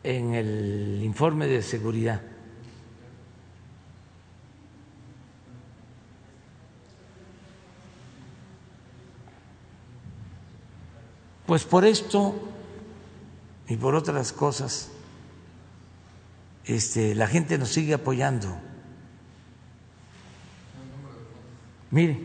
[0.03, 2.21] en el informe de seguridad.
[11.47, 12.35] Pues por esto
[13.67, 14.91] y por otras cosas,
[16.65, 18.64] este, la gente nos sigue apoyando.
[21.95, 22.19] Mire,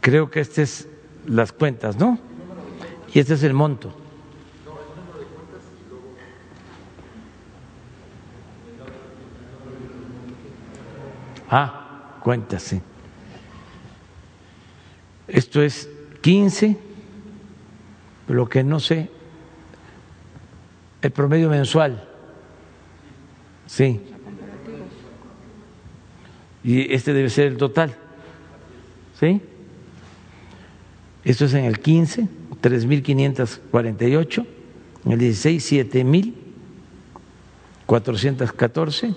[0.00, 0.88] Creo que estas es
[1.26, 2.18] las cuentas, ¿no?
[3.12, 4.05] Y este es el monto.
[11.50, 12.80] Ah, cuentas, sí.
[15.28, 15.88] Esto es
[16.20, 16.76] 15,
[18.28, 19.10] lo que no sé,
[21.02, 22.08] el promedio mensual.
[23.66, 24.00] Sí.
[26.64, 27.94] Y este debe ser el total.
[29.18, 29.40] ¿Sí?
[31.24, 32.28] Esto es en el 15,
[32.62, 34.46] 3.548,
[35.04, 35.72] en el 16,
[37.86, 39.16] 7.414,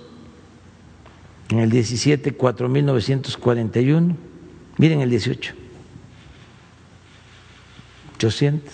[1.50, 4.16] en el 17, 4.941,
[4.78, 5.54] miren el 18,
[8.16, 8.74] 800,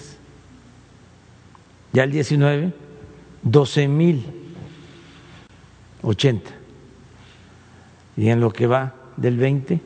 [1.93, 2.71] ya el 19,
[3.45, 6.41] 12.080,
[8.17, 9.81] y en lo que va del 20,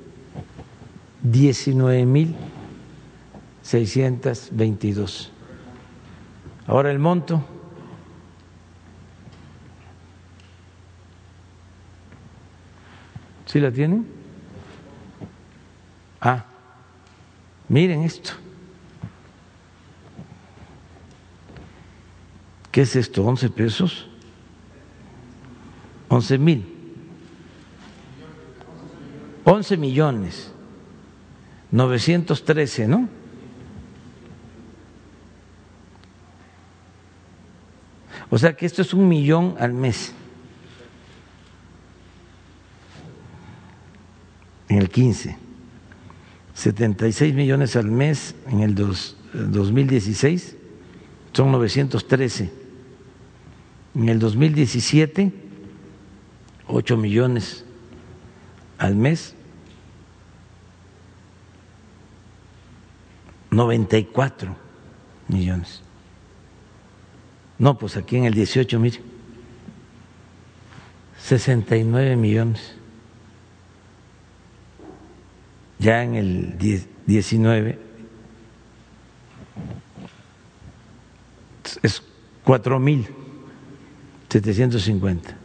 [1.25, 2.35] 19.000
[3.69, 5.31] 622.
[6.65, 7.45] Ahora el monto.
[13.49, 14.05] ¿Sí la tienen?
[16.21, 16.45] Ah,
[17.67, 18.33] miren esto.
[22.71, 23.25] ¿Qué es esto?
[23.25, 24.07] ¿11 pesos?
[26.09, 26.63] 11 mil.
[29.45, 30.51] 11 millones.
[31.71, 33.09] 913, ¿no?
[38.29, 40.13] O sea que esto es un millón al mes.
[44.69, 45.37] En el 15.
[46.53, 50.55] 76 millones al mes en el 2016
[51.33, 52.51] son 913.
[53.95, 55.31] En el 2017,
[56.67, 57.65] 8 millones
[58.77, 59.35] al mes,
[63.51, 64.55] 94
[65.27, 65.81] millones.
[67.57, 69.01] No, pues aquí en el 18, mire,
[71.19, 72.78] 69 millones.
[75.79, 76.57] Ya en el
[77.07, 77.79] 19
[81.81, 82.03] es
[82.43, 83.07] 4 mil
[84.29, 85.35] 750.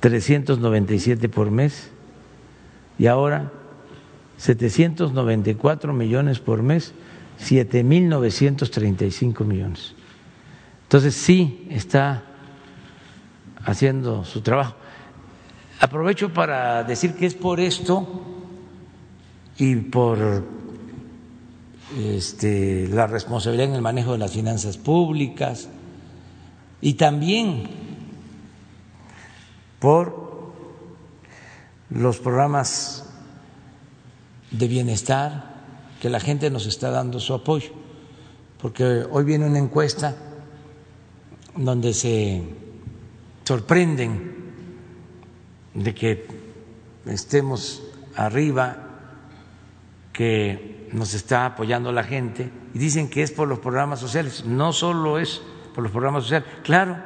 [0.00, 1.90] 397 por mes
[2.98, 3.50] y ahora
[4.36, 6.94] 794 millones por mes
[7.40, 9.94] 7.935 millones.
[10.84, 12.22] Entonces sí está
[13.64, 14.76] haciendo su trabajo.
[15.80, 18.06] Aprovecho para decir que es por esto
[19.58, 20.18] y por
[21.96, 25.68] este, la responsabilidad en el manejo de las finanzas públicas
[26.80, 27.68] y también
[29.78, 30.52] por
[31.90, 33.04] los programas
[34.50, 35.54] de bienestar
[36.00, 37.70] que la gente nos está dando su apoyo,
[38.60, 40.16] porque hoy viene una encuesta
[41.56, 42.42] donde se
[43.44, 44.37] sorprenden
[45.74, 46.26] de que
[47.06, 47.82] estemos
[48.16, 48.76] arriba,
[50.12, 54.44] que nos está apoyando la gente, y dicen que es por los programas sociales.
[54.44, 55.40] No solo es
[55.74, 56.96] por los programas sociales, claro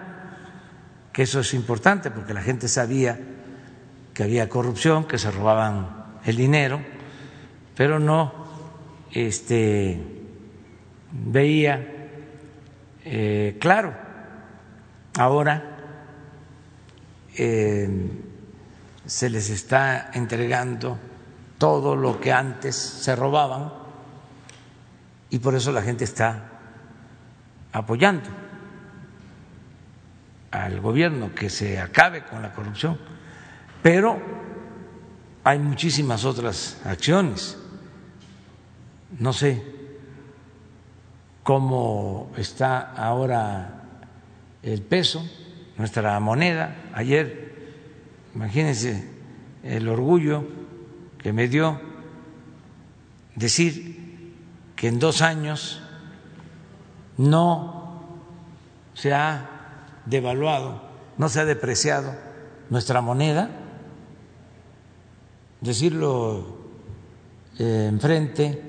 [1.13, 3.19] que eso es importante, porque la gente sabía
[4.15, 6.81] que había corrupción, que se robaban el dinero,
[7.77, 8.33] pero no
[9.11, 10.01] este,
[11.13, 11.89] veía
[13.05, 13.95] eh, claro
[15.19, 15.77] ahora
[17.37, 17.89] eh,
[19.07, 20.99] se les está entregando
[21.59, 23.73] todo lo que antes se robaban
[25.31, 26.51] y por eso la gente está
[27.73, 28.29] apoyando
[30.51, 32.99] al gobierno que se acabe con la corrupción.
[33.83, 34.21] Pero
[35.43, 37.59] hay muchísimas otras acciones.
[39.19, 39.63] No sé
[41.43, 43.83] cómo está ahora
[44.63, 45.27] el peso,
[45.79, 46.77] nuestra moneda.
[46.95, 47.52] Ayer,
[48.35, 49.09] imagínense
[49.63, 50.45] el orgullo
[51.19, 51.81] que me dio
[53.37, 54.35] decir
[54.77, 55.81] que en dos años
[57.17, 58.03] no
[58.95, 60.83] se ha devaluado,
[61.19, 62.15] no se ha depreciado
[62.71, 63.51] nuestra moneda,
[65.61, 66.59] decirlo
[67.59, 68.61] eh, en frente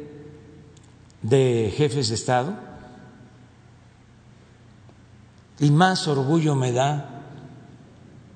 [1.21, 2.55] de jefes de Estado,
[5.59, 7.21] y más orgullo me da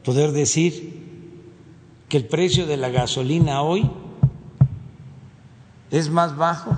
[0.04, 1.07] poder decir
[2.08, 3.90] que el precio de la gasolina hoy
[5.92, 6.78] es más bajo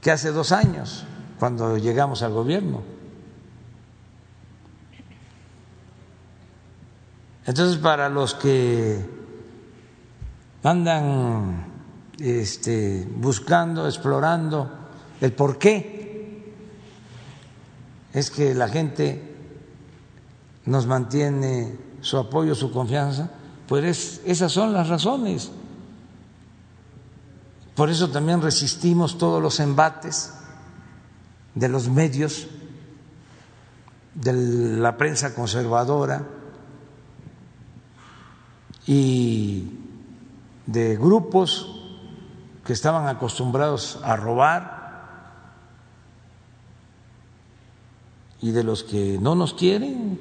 [0.00, 1.04] que hace dos años,
[1.38, 2.82] cuando llegamos al gobierno.
[7.46, 9.04] Entonces, para los que
[10.62, 11.66] andan
[12.18, 14.70] este, buscando, explorando
[15.20, 16.54] el por qué
[18.12, 19.34] es que la gente
[20.64, 23.30] nos mantiene su apoyo, su confianza,
[23.68, 25.50] pues esas son las razones.
[27.74, 30.32] Por eso también resistimos todos los embates
[31.54, 32.46] de los medios,
[34.14, 34.32] de
[34.78, 36.22] la prensa conservadora
[38.86, 39.70] y
[40.66, 41.76] de grupos
[42.64, 44.76] que estaban acostumbrados a robar
[48.40, 50.18] y de los que no nos quieren,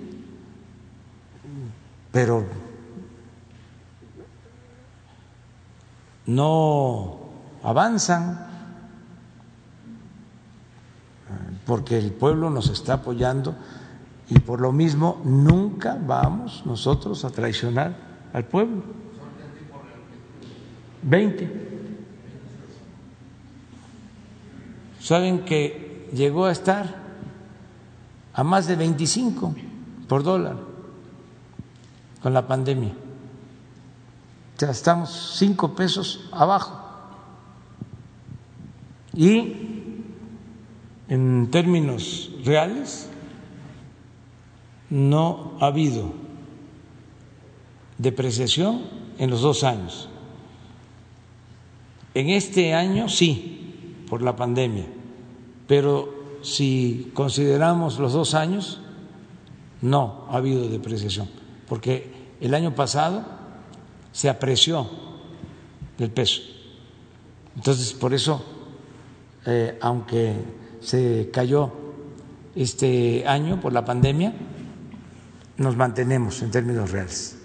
[2.12, 2.46] pero
[6.26, 7.20] no
[7.64, 8.48] avanzan
[11.66, 13.56] porque el pueblo nos está apoyando
[14.30, 17.96] y por lo mismo nunca vamos nosotros a traicionar
[18.34, 18.84] al pueblo.
[21.02, 21.72] Veinte.
[25.00, 26.96] Saben que llegó a estar
[28.34, 29.56] a más de 25
[30.08, 30.58] por dólar
[32.22, 33.05] con la pandemia.
[34.60, 36.82] Estamos cinco pesos abajo.
[39.14, 39.54] Y
[41.10, 43.10] en términos reales
[44.90, 46.14] no ha habido
[47.98, 48.84] depreciación
[49.18, 50.10] en los dos años.
[52.14, 54.86] En este año sí, por la pandemia,
[55.68, 58.80] pero si consideramos los dos años,
[59.82, 61.30] no ha habido depreciación,
[61.68, 63.26] porque el año pasado
[64.16, 64.90] se apreció
[66.00, 66.42] el peso.
[67.54, 68.46] Entonces, por eso,
[69.46, 70.36] eh, aunque
[70.80, 71.74] se cayó
[72.56, 74.34] este año por la pandemia,
[75.58, 77.38] nos mantenemos en términos reales.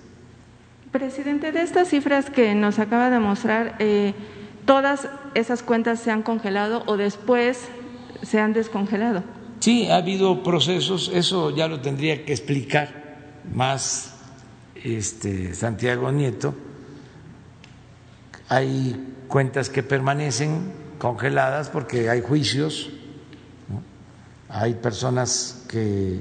[0.92, 4.14] Presidente, de estas cifras que nos acaba de mostrar, eh,
[4.64, 7.68] ¿todas esas cuentas se han congelado o después
[8.22, 9.24] se han descongelado?
[9.58, 14.09] Sí, ha habido procesos, eso ya lo tendría que explicar más
[14.84, 16.54] este, Santiago Nieto,
[18.48, 22.90] hay cuentas que permanecen congeladas porque hay juicios,
[24.48, 26.20] hay personas que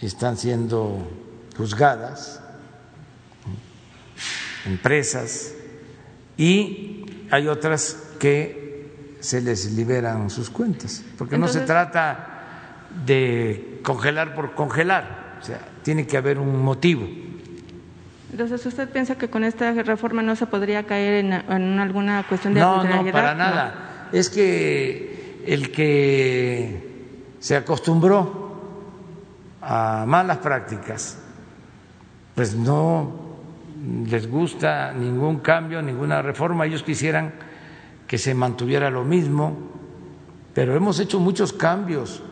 [0.00, 1.08] están siendo
[1.56, 2.40] juzgadas,
[4.64, 5.52] empresas,
[6.36, 14.34] y hay otras que se les liberan sus cuentas, porque no se trata de congelar
[14.34, 17.06] por congelar, o sea, tiene que haber un motivo.
[18.32, 21.32] Entonces, ¿usted piensa que con esta reforma no se podría caer en,
[21.80, 24.08] alguna cuestión de No, no, para nada.
[24.12, 28.50] Es que el que se acostumbró
[29.60, 31.18] a malas prácticas,
[32.34, 33.30] pues no
[34.06, 36.66] les gusta ningún cambio, ninguna reforma.
[36.66, 37.32] Ellos quisieran
[38.06, 39.56] que se mantuviera lo mismo,
[40.54, 42.22] pero hemos hecho muchos cambios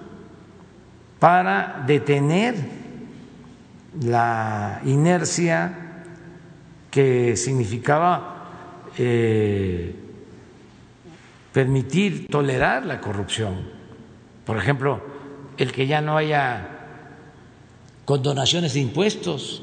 [1.18, 2.54] para detener
[4.00, 5.87] la inercia
[6.90, 8.38] que significaba
[8.96, 9.94] eh,
[11.52, 13.68] permitir, tolerar la corrupción.
[14.44, 15.00] Por ejemplo,
[15.56, 16.68] el que ya no haya
[18.04, 19.62] condonaciones de impuestos,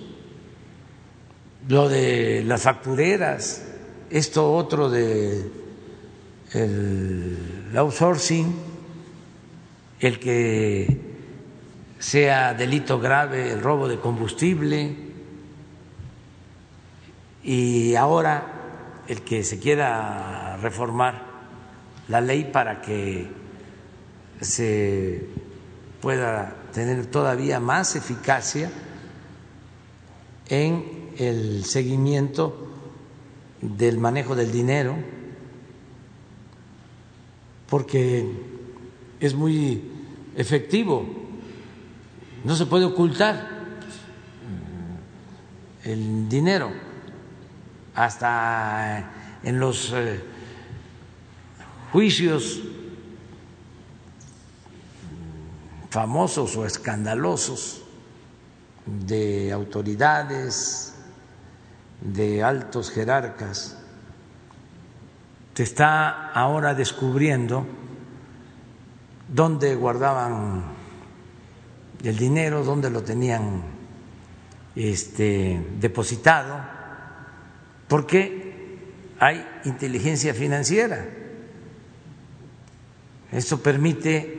[1.68, 3.66] lo de las factureras,
[4.10, 5.50] esto otro de
[6.54, 8.56] el outsourcing,
[10.00, 11.02] el que
[11.98, 15.05] sea delito grave el robo de combustible
[17.46, 21.22] y ahora el que se quiera reformar
[22.08, 23.30] la ley para que
[24.42, 25.28] se
[26.02, 28.72] pueda tener todavía más eficacia
[30.50, 32.68] en el seguimiento
[33.62, 34.96] del manejo del dinero,
[37.70, 38.28] porque
[39.20, 39.92] es muy
[40.36, 41.06] efectivo,
[42.44, 43.50] no se puede ocultar
[45.84, 46.85] el dinero,
[47.96, 49.12] hasta
[49.44, 50.24] en los eh,
[51.92, 52.62] juicios
[55.90, 57.84] famosos o escandalosos
[58.86, 60.94] de autoridades,
[62.02, 63.78] de altos jerarcas,
[65.54, 67.66] se está ahora descubriendo
[69.34, 70.66] dónde guardaban
[72.04, 73.64] el dinero, dónde lo tenían
[74.76, 76.75] este, depositado,
[77.88, 78.54] porque
[79.20, 81.06] hay inteligencia financiera.
[83.32, 84.38] Esto permite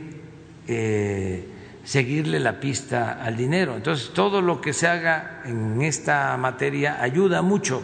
[0.67, 1.47] eh,
[1.83, 3.75] seguirle la pista al dinero.
[3.75, 7.81] Entonces, todo lo que se haga en esta materia ayuda mucho,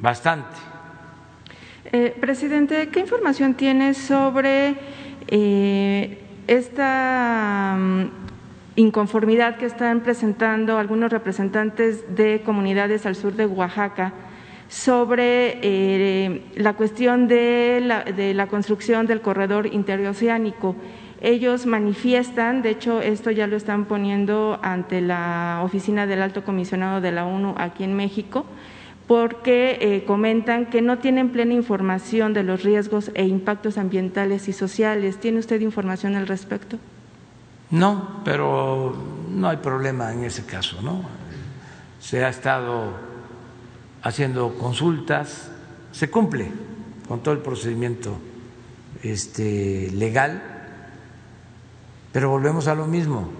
[0.00, 0.56] bastante.
[1.92, 4.76] Eh, presidente, ¿qué información tiene sobre
[5.28, 8.25] eh, esta mm,
[8.76, 14.12] inconformidad que están presentando algunos representantes de comunidades al sur de Oaxaca?
[14.68, 20.74] sobre eh, la cuestión de la, de la construcción del corredor interoceánico.
[21.20, 27.00] Ellos manifiestan, de hecho esto ya lo están poniendo ante la oficina del alto comisionado
[27.00, 28.44] de la ONU aquí en México,
[29.06, 34.52] porque eh, comentan que no tienen plena información de los riesgos e impactos ambientales y
[34.52, 35.18] sociales.
[35.18, 36.78] ¿Tiene usted información al respecto?
[37.70, 38.94] No, pero
[39.28, 41.02] no hay problema en ese caso, ¿no?
[42.00, 42.92] Se ha estado
[44.02, 45.50] haciendo consultas,
[45.90, 46.50] se cumple
[47.08, 48.18] con todo el procedimiento
[49.02, 50.42] este, legal,
[52.12, 53.30] pero volvemos a lo mismo.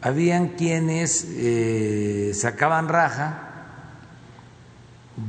[0.00, 3.50] Habían quienes eh, sacaban raja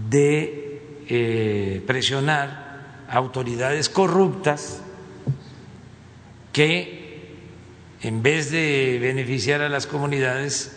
[0.10, 4.82] de eh, presionar a autoridades corruptas
[6.54, 7.03] que
[8.04, 10.74] en vez de beneficiar a las comunidades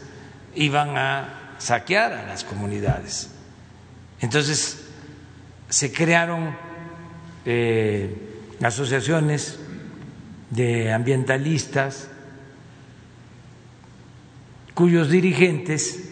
[0.54, 3.30] iban a saquear a las comunidades.
[4.20, 4.86] Entonces,
[5.68, 6.56] se crearon
[7.44, 8.14] eh,
[8.62, 9.58] asociaciones
[10.50, 12.08] de ambientalistas
[14.74, 16.08] cuyos dirigentes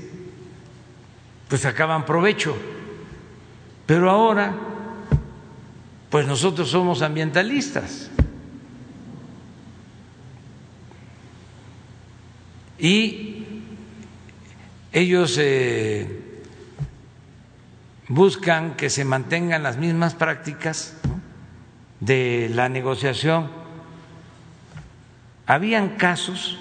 [1.49, 2.57] pues sacaban provecho.
[3.87, 4.53] Pero ahora,
[6.11, 8.11] pues nosotros somos ambientalistas.
[12.79, 13.47] Y
[14.93, 16.41] ellos eh,
[18.09, 20.95] buscan que se mantengan las mismas prácticas
[22.01, 23.51] de la negociación.
[25.47, 26.59] Habían casos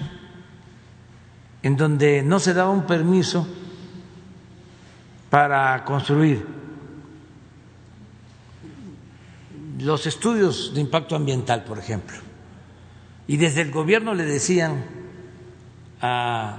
[1.62, 3.46] en donde no se daba un permiso
[5.30, 6.46] para construir.
[9.78, 12.16] Los estudios de impacto ambiental, por ejemplo,
[13.26, 15.03] y desde el gobierno le decían
[16.06, 16.56] a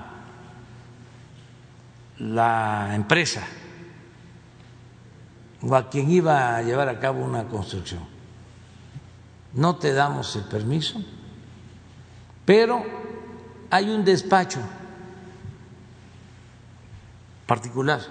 [2.17, 3.43] la empresa,
[5.61, 8.01] o a quien iba a llevar a cabo una construcción.
[9.53, 10.99] No te damos el permiso,
[12.43, 12.83] pero
[13.69, 14.61] hay un despacho
[17.45, 18.01] particular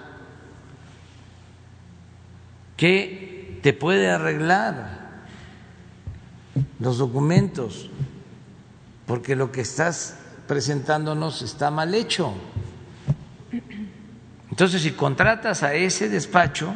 [2.77, 5.25] que te puede arreglar
[6.79, 7.89] los documentos,
[9.05, 12.33] porque lo que estás presentándonos está mal hecho.
[14.49, 16.73] Entonces, si contratas a ese despacho,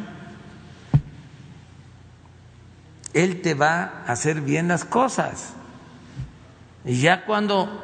[3.14, 5.54] él te va a hacer bien las cosas.
[6.84, 7.82] Y ya cuando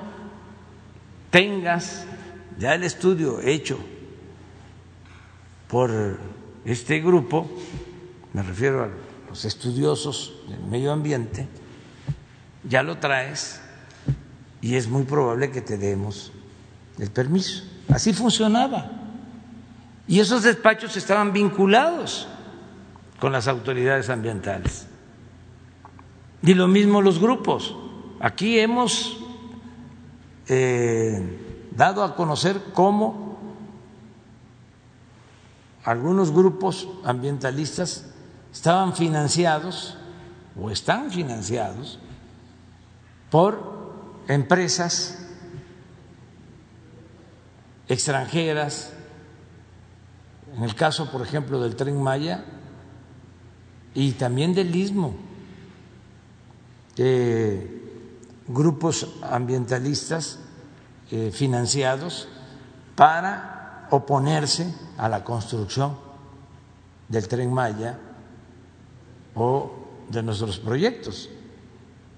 [1.31, 2.05] tengas
[2.59, 3.79] ya el estudio hecho
[5.69, 6.19] por
[6.65, 7.51] este grupo,
[8.33, 8.89] me refiero a
[9.29, 11.49] los estudiosos del medio ambiente,
[12.65, 13.61] ya lo traes
[14.67, 16.33] y es muy probable que te demos
[16.99, 17.63] el permiso.
[17.89, 18.91] Así funcionaba.
[20.09, 22.27] Y esos despachos estaban vinculados
[23.21, 24.89] con las autoridades ambientales.
[26.43, 27.77] Y lo mismo los grupos.
[28.19, 29.19] Aquí hemos
[30.49, 33.39] eh, dado a conocer cómo
[35.85, 38.07] algunos grupos ambientalistas
[38.53, 39.97] estaban financiados
[40.61, 42.01] o están financiados
[43.31, 43.76] por
[44.29, 45.19] empresas
[47.89, 48.93] extranjeras,
[50.57, 52.45] en el caso, por ejemplo, del tren Maya
[53.95, 55.15] y también del istmo,
[56.97, 57.77] de
[58.49, 60.39] grupos ambientalistas
[61.11, 62.29] eh, financiados
[62.95, 65.97] para oponerse a la construcción
[67.09, 67.99] del tren Maya
[69.35, 69.71] o
[70.09, 71.29] de nuestros proyectos.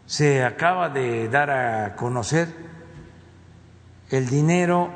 [0.09, 2.49] Se acaba de dar a conocer
[4.09, 4.89] el dinero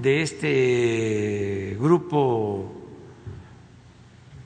[0.00, 2.72] de este grupo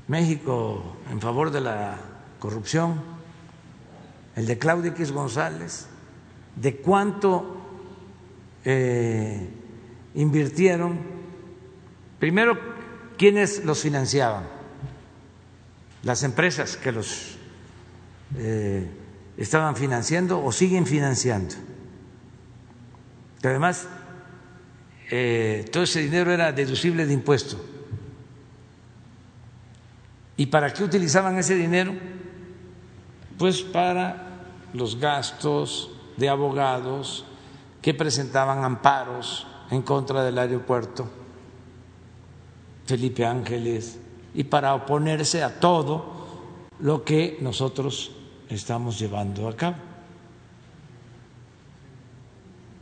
[0.08, 1.98] México en favor de la
[2.40, 3.00] corrupción,
[4.34, 5.86] el de Claudia X González,
[6.56, 7.56] de cuánto
[8.64, 9.48] eh,
[10.16, 10.98] invirtieron,
[12.18, 12.58] primero,
[13.16, 14.48] ¿quiénes los financiaban?
[16.02, 17.38] Las empresas que los
[18.36, 18.84] eh,
[19.38, 21.54] estaban financiando o siguen financiando.
[23.42, 23.86] además,
[25.10, 27.56] eh, todo ese dinero era deducible de impuesto.
[30.36, 31.94] ¿Y para qué utilizaban ese dinero?
[33.38, 34.26] Pues para
[34.74, 37.24] los gastos de abogados
[37.80, 41.08] que presentaban amparos en contra del aeropuerto
[42.86, 43.98] Felipe Ángeles
[44.34, 46.16] y para oponerse a todo
[46.80, 48.17] lo que nosotros
[48.48, 49.76] estamos llevando a cabo.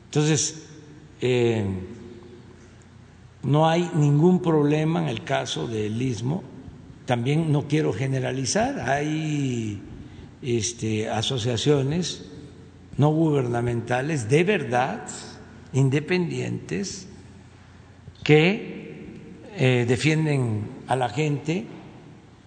[0.07, 0.67] Entonces,
[1.21, 1.67] eh,
[3.43, 6.43] no hay ningún problema en el caso del istmo.
[7.05, 9.81] También no quiero generalizar, hay
[10.43, 12.25] este, asociaciones
[12.97, 15.07] no gubernamentales de verdad,
[15.73, 17.09] independientes,
[18.25, 19.05] que
[19.57, 21.67] eh, defienden a la gente,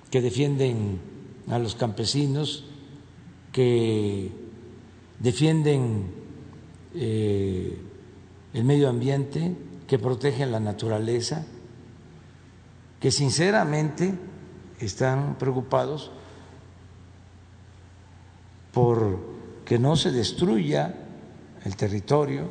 [0.10, 1.00] que defienden
[1.48, 2.69] a los campesinos,
[3.52, 4.32] que
[5.20, 6.12] defienden
[6.96, 7.78] eh,
[8.54, 9.56] el medio ambiente,
[9.88, 11.46] que protegen la naturaleza,
[13.00, 14.14] que sinceramente
[14.80, 16.12] están preocupados
[18.74, 19.20] por
[19.66, 20.96] que no se destruya
[21.64, 22.50] el territorio,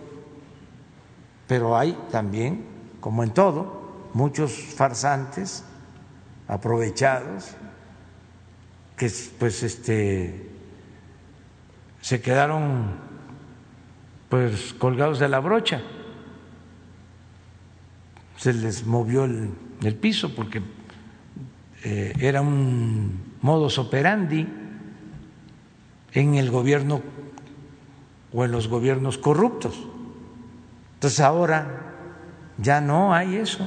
[1.46, 2.64] pero hay también,
[3.00, 5.64] como en todo, muchos farsantes
[6.46, 7.56] aprovechados
[8.96, 10.47] que pues este
[12.00, 12.96] se quedaron
[14.28, 15.82] pues colgados de la brocha
[18.38, 20.62] se les movió el, piso porque
[21.84, 24.46] eh, era un modus operandi
[26.12, 27.02] en el gobierno
[28.32, 29.76] o en los gobiernos corruptos.
[30.94, 31.94] Entonces ahora
[32.58, 33.66] ya no hay eso.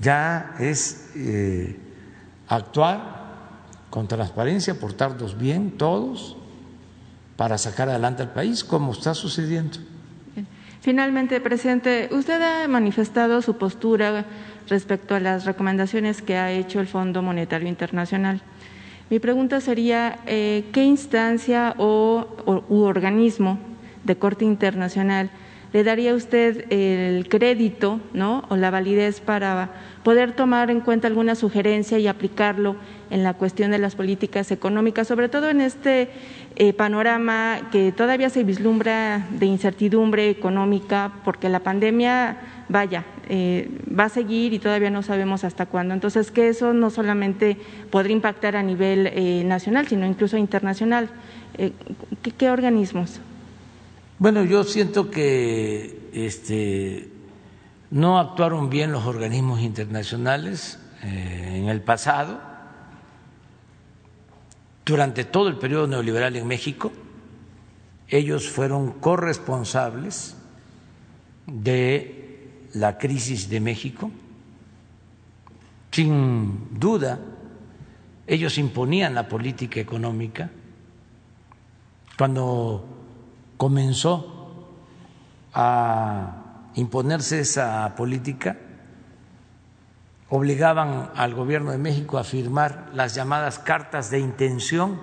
[0.00, 1.78] Ya es eh,
[2.48, 3.21] actuar
[3.92, 6.34] con transparencia, portarnos bien todos
[7.36, 9.76] para sacar adelante al país, como está sucediendo.
[10.80, 14.24] Finalmente, presidente, usted ha manifestado su postura
[14.66, 18.40] respecto a las recomendaciones que ha hecho el Fondo Monetario Internacional.
[19.10, 22.26] Mi pregunta sería, eh, ¿qué instancia o,
[22.70, 23.58] u organismo
[24.04, 25.28] de corte internacional
[25.72, 28.44] le daría usted el crédito ¿no?
[28.48, 29.70] o la validez para
[30.02, 32.76] poder tomar en cuenta alguna sugerencia y aplicarlo
[33.12, 36.08] en la cuestión de las políticas económicas, sobre todo en este
[36.56, 42.38] eh, panorama que todavía se vislumbra de incertidumbre económica, porque la pandemia,
[42.70, 45.92] vaya, eh, va a seguir y todavía no sabemos hasta cuándo.
[45.92, 47.58] Entonces, que eso no solamente
[47.90, 51.10] podría impactar a nivel eh, nacional, sino incluso internacional.
[52.38, 53.20] ¿qué, organismos?
[54.18, 57.10] Bueno, yo siento que este,
[57.90, 62.51] no actuaron bien los organismos internacionales en el pasado
[64.84, 66.92] durante todo el periodo neoliberal en México,
[68.08, 70.36] ellos fueron corresponsables
[71.46, 74.10] de la crisis de México.
[75.90, 77.18] Sin duda,
[78.26, 80.50] ellos imponían la política económica.
[82.16, 82.84] Cuando
[83.56, 84.66] comenzó
[85.54, 88.56] a imponerse esa política,
[90.34, 94.98] obligaban al gobierno de México a firmar las llamadas cartas de intención.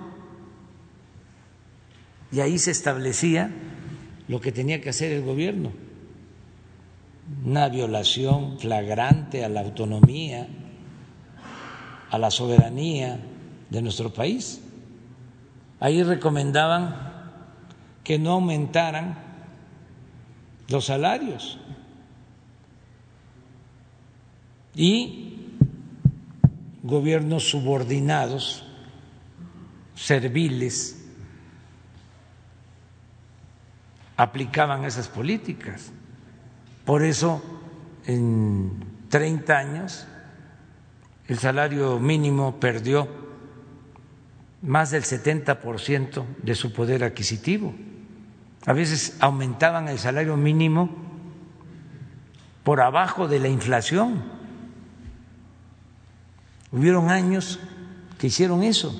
[2.31, 3.51] Y ahí se establecía
[4.27, 5.71] lo que tenía que hacer el gobierno,
[7.45, 10.47] una violación flagrante a la autonomía,
[12.09, 13.19] a la soberanía
[13.69, 14.61] de nuestro país.
[15.79, 16.95] Ahí recomendaban
[18.03, 19.15] que no aumentaran
[20.69, 21.59] los salarios
[24.79, 25.57] y
[26.83, 28.63] gobiernos subordinados,
[29.93, 31.05] serviles,
[34.15, 35.91] aplicaban esas políticas.
[36.85, 37.43] Por eso,
[38.05, 38.71] en
[39.09, 40.07] 30 años,
[41.27, 43.09] el salario mínimo perdió
[44.61, 47.73] más del 70% de su poder adquisitivo.
[48.65, 50.89] A veces aumentaban el salario mínimo
[52.63, 54.38] por abajo de la inflación.
[56.71, 57.59] Hubieron años
[58.17, 58.93] que hicieron eso.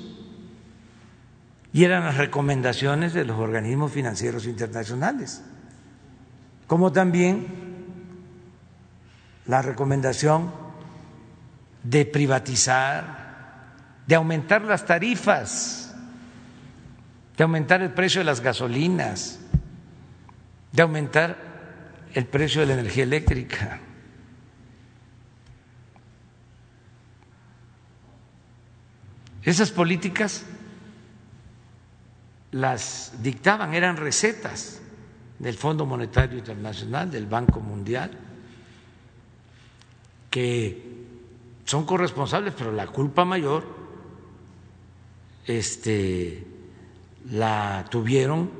[1.72, 5.42] Y eran las recomendaciones de los organismos financieros internacionales,
[6.66, 7.46] como también
[9.46, 10.50] la recomendación
[11.84, 13.20] de privatizar,
[14.06, 15.94] de aumentar las tarifas,
[17.36, 19.38] de aumentar el precio de las gasolinas,
[20.72, 21.36] de aumentar
[22.14, 23.80] el precio de la energía eléctrica.
[29.42, 30.44] Esas políticas
[32.52, 34.80] las dictaban, eran recetas
[35.38, 38.10] del Fondo Monetario Internacional, del Banco Mundial,
[40.28, 40.90] que
[41.64, 43.64] son corresponsables, pero la culpa mayor
[45.46, 46.46] este,
[47.30, 48.50] la tuvieron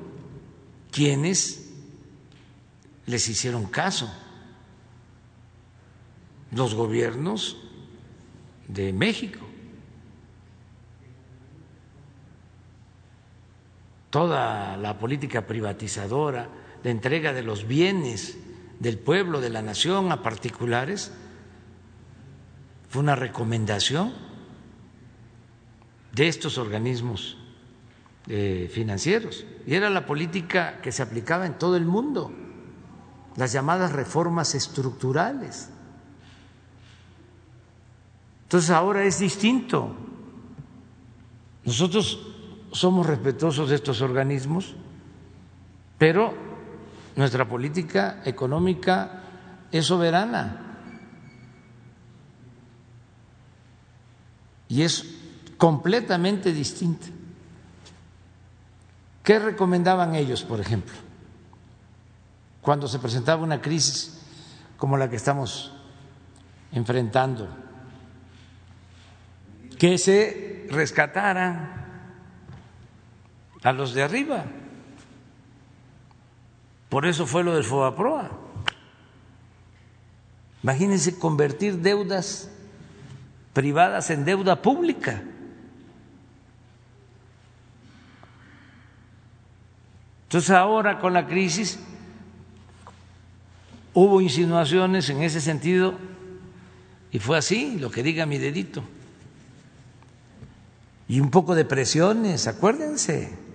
[0.90, 1.70] quienes
[3.07, 4.11] les hicieron caso,
[6.52, 7.57] los gobiernos
[8.69, 9.49] de México.
[14.10, 16.48] Toda la política privatizadora,
[16.82, 18.36] de entrega de los bienes
[18.80, 21.12] del pueblo, de la nación a particulares,
[22.88, 24.12] fue una recomendación
[26.12, 27.38] de estos organismos
[28.26, 32.32] eh, financieros y era la política que se aplicaba en todo el mundo,
[33.36, 35.70] las llamadas reformas estructurales.
[38.44, 39.94] Entonces ahora es distinto.
[41.64, 42.30] Nosotros
[42.72, 44.74] somos respetuosos de estos organismos,
[45.98, 46.34] pero
[47.16, 49.22] nuestra política económica
[49.70, 50.70] es soberana
[54.68, 55.05] y es
[55.56, 57.06] completamente distinta.
[59.22, 60.94] ¿Qué recomendaban ellos, por ejemplo,
[62.62, 64.22] cuando se presentaba una crisis
[64.76, 65.72] como la que estamos
[66.72, 67.48] enfrentando?
[69.78, 71.80] Que se rescataran
[73.62, 74.44] a los de arriba.
[76.88, 78.30] Por eso fue lo del FOBAPROA.
[80.62, 82.50] Imagínense convertir deudas
[83.52, 85.22] privadas en deuda pública.
[90.24, 91.78] Entonces ahora con la crisis
[93.94, 95.94] hubo insinuaciones en ese sentido
[97.10, 98.84] y fue así, lo que diga mi dedito.
[101.08, 103.49] Y un poco de presiones, acuérdense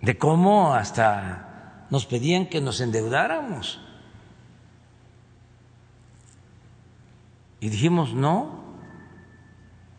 [0.00, 3.80] de cómo hasta nos pedían que nos endeudáramos.
[7.60, 8.58] Y dijimos no,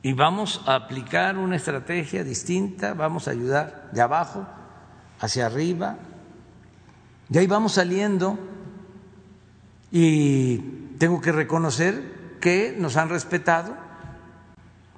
[0.02, 4.48] y vamos a aplicar una estrategia distinta, vamos a ayudar de abajo
[5.20, 5.98] hacia arriba,
[7.30, 8.40] y ahí vamos saliendo
[9.92, 10.58] y
[10.98, 13.76] tengo que reconocer que nos han respetado,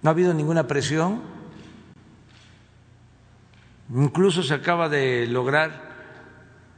[0.03, 1.21] no ha habido ninguna presión,
[3.93, 5.91] Incluso se acaba de lograr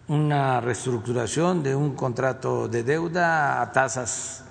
[0.07, 4.45] una reestructuración de un contrato de deuda a tasas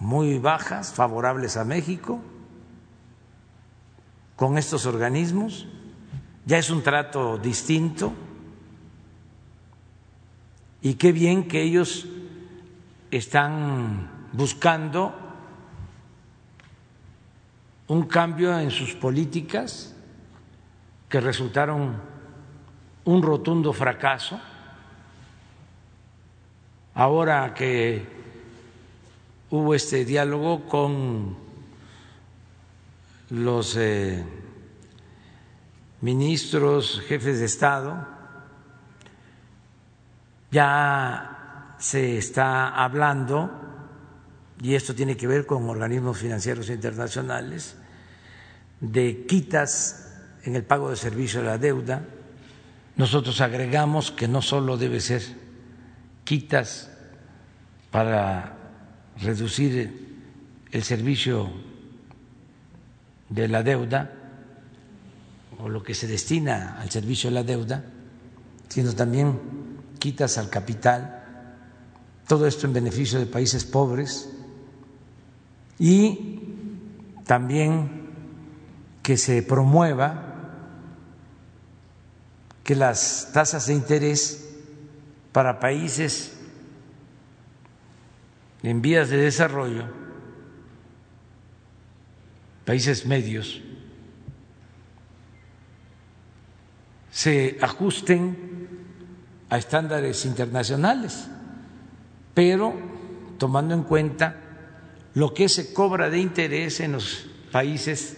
[0.00, 2.18] muy bajas, favorables a México,
[4.36, 5.68] con estos organismos.
[6.46, 8.14] Ya es un trato distinto.
[10.80, 12.06] Y qué bien que ellos
[13.10, 15.14] están buscando
[17.88, 19.95] un cambio en sus políticas
[21.08, 22.00] que resultaron
[23.04, 24.40] un rotundo fracaso.
[26.94, 28.06] Ahora que
[29.50, 31.36] hubo este diálogo con
[33.30, 34.24] los eh,
[36.00, 38.06] ministros, jefes de Estado,
[40.50, 43.50] ya se está hablando,
[44.62, 47.76] y esto tiene que ver con organismos financieros internacionales,
[48.80, 50.05] de quitas
[50.46, 52.02] en el pago de servicio de la deuda.
[52.96, 55.22] Nosotros agregamos que no solo debe ser
[56.24, 56.90] quitas
[57.90, 58.56] para
[59.20, 60.06] reducir
[60.70, 61.50] el servicio
[63.28, 64.12] de la deuda
[65.58, 67.84] o lo que se destina al servicio de la deuda,
[68.68, 69.40] sino también
[69.98, 71.24] quitas al capital,
[72.28, 74.30] todo esto en beneficio de países pobres
[75.78, 76.40] y
[77.24, 78.06] también
[79.02, 80.25] que se promueva
[82.66, 84.44] que las tasas de interés
[85.30, 86.36] para países
[88.64, 89.84] en vías de desarrollo,
[92.64, 93.62] países medios,
[97.12, 98.68] se ajusten
[99.48, 101.28] a estándares internacionales,
[102.34, 102.74] pero
[103.38, 104.40] tomando en cuenta
[105.14, 108.16] lo que se cobra de interés en los países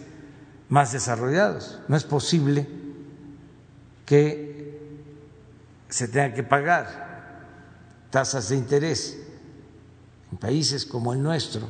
[0.71, 1.81] más desarrollados.
[1.87, 2.88] No es posible
[4.09, 4.81] que
[5.87, 7.45] se tenga que pagar
[8.09, 9.19] tasas de interés
[10.33, 11.69] en países como el nuestro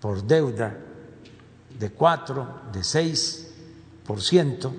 [0.00, 0.78] por deuda
[1.76, 3.50] de 4, de 6
[4.06, 4.72] por ciento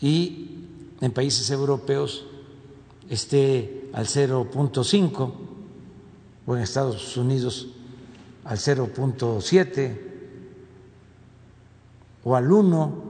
[0.00, 0.68] y
[1.00, 2.26] en países europeos
[3.10, 5.32] esté al 0.5
[6.46, 7.66] o en Estados Unidos
[8.44, 10.14] al 0.7
[12.24, 13.03] o al 1.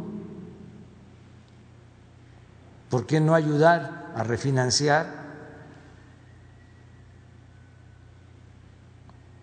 [2.94, 5.08] ¿Por qué no ayudar a refinanciar?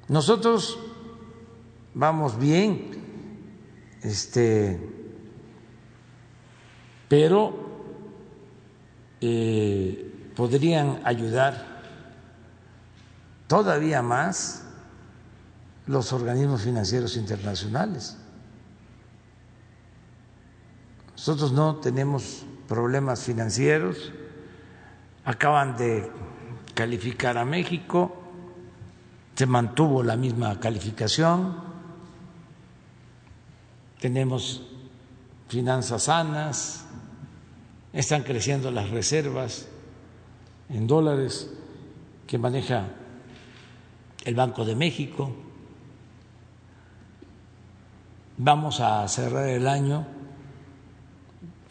[0.08, 0.80] Nosotros
[1.94, 2.92] vamos bien,
[4.04, 4.80] este,
[7.10, 7.54] pero
[9.20, 11.82] eh, podrían ayudar
[13.48, 14.64] todavía más
[15.88, 18.16] los organismos financieros internacionales.
[21.18, 24.14] Nosotros no tenemos problemas financieros,
[25.26, 26.10] acaban de
[26.74, 28.16] calificar a México,
[29.36, 31.58] se mantuvo la misma calificación,
[34.00, 34.66] tenemos
[35.50, 36.86] finanzas sanas,
[37.92, 39.68] están creciendo las reservas
[40.70, 41.52] en dólares
[42.26, 42.88] que maneja
[44.24, 45.36] el Banco de México.
[48.38, 50.21] Vamos a cerrar el año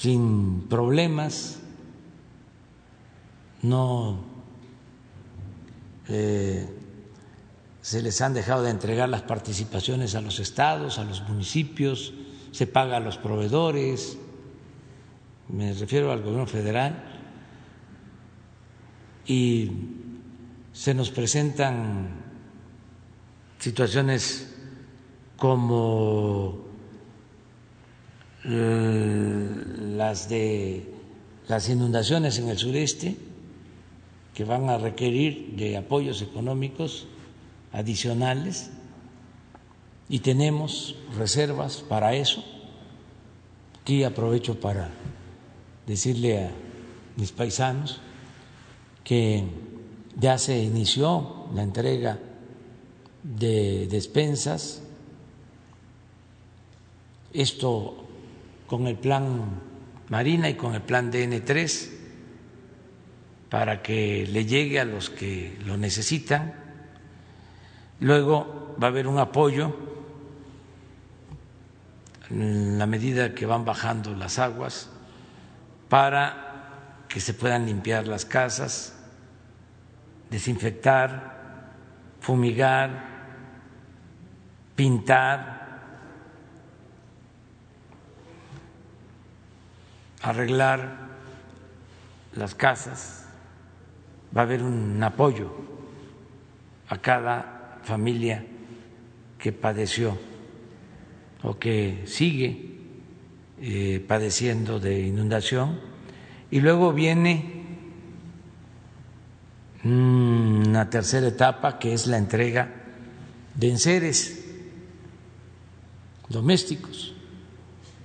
[0.01, 1.59] sin problemas,
[3.61, 4.19] no
[6.09, 6.67] eh,
[7.83, 12.15] se les han dejado de entregar las participaciones a los estados, a los municipios,
[12.51, 14.17] se paga a los proveedores,
[15.49, 17.05] me refiero al gobierno federal,
[19.27, 19.71] y
[20.73, 22.09] se nos presentan
[23.59, 24.51] situaciones
[25.37, 26.70] como
[28.45, 30.87] las de
[31.49, 33.17] las inundaciones en el sureste,
[34.35, 37.07] que van a requerir de apoyos económicos
[37.73, 38.71] adicionales
[40.09, 42.45] y tenemos reservas para eso.
[43.83, 44.91] Aquí aprovecho para
[45.87, 46.51] decirle a
[47.17, 48.01] mis paisanos
[49.05, 49.45] que
[50.19, 52.19] ya se inició la entrega
[53.23, 54.83] de despensas,
[57.33, 58.10] esto
[58.71, 59.51] con el plan
[60.11, 61.91] Marina y con el plan DN3
[63.49, 66.55] para que le llegue a los que lo necesitan.
[67.99, 69.77] Luego va a haber un apoyo
[72.31, 74.89] en la medida que van bajando las aguas
[75.89, 78.95] para que se puedan limpiar las casas,
[80.31, 81.73] desinfectar,
[82.21, 83.09] fumigar,
[84.77, 85.60] pintar,
[90.23, 91.09] arreglar
[92.35, 93.27] las casas,
[94.37, 95.51] va a haber un apoyo
[96.89, 98.45] a cada familia
[99.39, 100.19] que padeció
[101.43, 102.71] o que sigue
[103.61, 105.81] eh, padeciendo de inundación.
[106.51, 107.61] Y luego viene
[109.85, 112.69] una tercera etapa que es la entrega
[113.55, 114.45] de enseres
[116.29, 117.15] domésticos,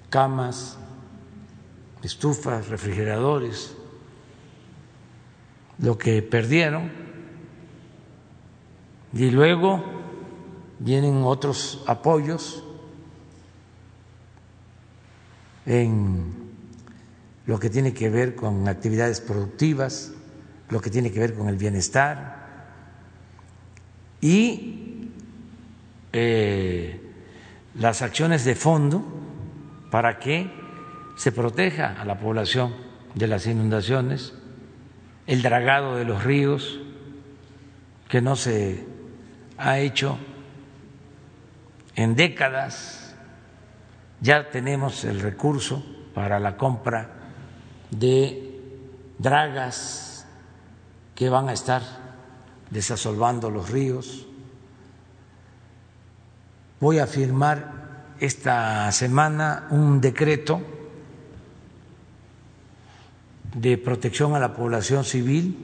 [0.10, 0.78] camas,
[2.06, 3.76] estufas, refrigeradores,
[5.80, 6.92] lo que perdieron.
[9.14, 9.84] Y luego
[10.80, 12.64] vienen otros apoyos
[15.66, 16.34] en
[17.46, 20.14] lo que tiene que ver con actividades productivas,
[20.70, 22.46] lo que tiene que ver con el bienestar
[24.22, 25.12] y
[26.12, 27.00] eh,
[27.76, 29.04] las acciones de fondo
[29.92, 30.65] para que
[31.16, 32.74] se proteja a la población
[33.14, 34.34] de las inundaciones,
[35.28, 36.80] el dragado de los ríos,
[38.10, 38.86] que no se
[39.58, 40.18] ha hecho
[41.96, 43.06] en décadas
[44.22, 45.84] ya tenemos el recurso
[46.14, 47.10] para la compra
[47.92, 48.60] de
[49.18, 50.26] dragas
[51.14, 51.82] que van a estar
[52.70, 54.26] desasolvando los ríos.
[56.80, 60.62] Voy a firmar esta semana un decreto
[63.56, 65.58] de protección a la población civil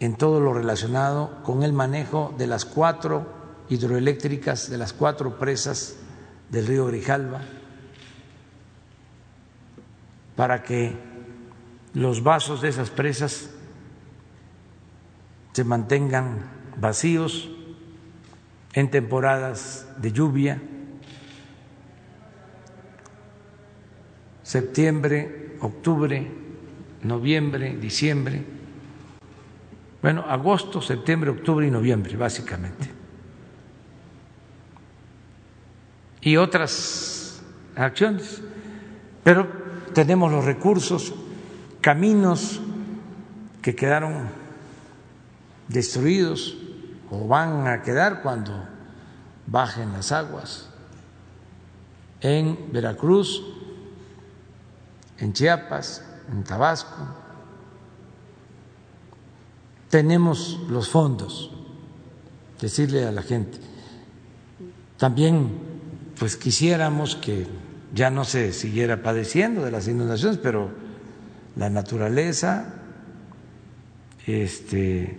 [0.00, 3.26] en todo lo relacionado con el manejo de las cuatro
[3.68, 5.96] hidroeléctricas, de las cuatro presas
[6.50, 7.42] del río Grijalva,
[10.36, 10.96] para que
[11.94, 13.50] los vasos de esas presas
[15.52, 16.42] se mantengan
[16.76, 17.50] vacíos
[18.72, 20.62] en temporadas de lluvia,
[24.44, 26.30] septiembre, octubre,
[27.02, 28.44] noviembre, diciembre,
[30.00, 32.88] bueno, agosto, septiembre, octubre y noviembre, básicamente.
[36.20, 37.42] Y otras
[37.74, 38.42] acciones.
[39.24, 39.48] Pero
[39.94, 41.14] tenemos los recursos,
[41.80, 42.60] caminos
[43.60, 44.28] que quedaron
[45.66, 46.56] destruidos
[47.10, 48.52] o van a quedar cuando
[49.46, 50.70] bajen las aguas
[52.20, 53.42] en Veracruz,
[55.18, 56.96] en Chiapas, en Tabasco.
[59.88, 61.50] Tenemos los fondos,
[62.60, 63.58] decirle a la gente.
[64.96, 65.50] También,
[66.18, 67.46] pues quisiéramos que
[67.94, 70.70] ya no se siguiera padeciendo de las inundaciones, pero
[71.56, 72.74] la naturaleza
[74.26, 75.16] este,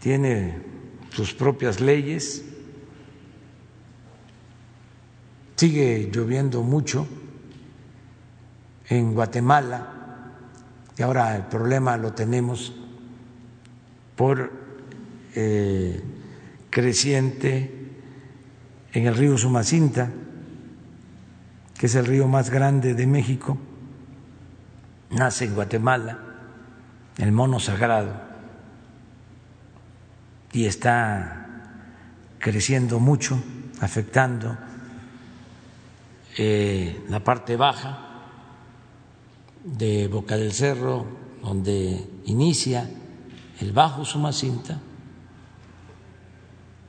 [0.00, 0.62] tiene
[1.10, 2.44] sus propias leyes,
[5.56, 7.06] sigue lloviendo mucho
[8.90, 9.86] en Guatemala,
[10.98, 12.74] y ahora el problema lo tenemos
[14.16, 14.52] por
[15.34, 16.02] eh,
[16.68, 17.88] creciente
[18.92, 20.10] en el río Sumacinta,
[21.78, 23.56] que es el río más grande de México,
[25.10, 26.18] nace en Guatemala,
[27.16, 28.20] el mono sagrado,
[30.52, 31.46] y está
[32.40, 33.40] creciendo mucho,
[33.80, 34.58] afectando
[36.36, 38.09] eh, la parte baja
[39.64, 41.06] de Boca del Cerro,
[41.42, 42.88] donde inicia
[43.60, 44.80] el Bajo Sumacinta,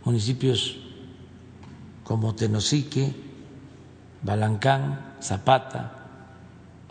[0.06, 0.80] municipios
[2.04, 3.14] como Tenosique,
[4.24, 6.08] Balancán, Zapata,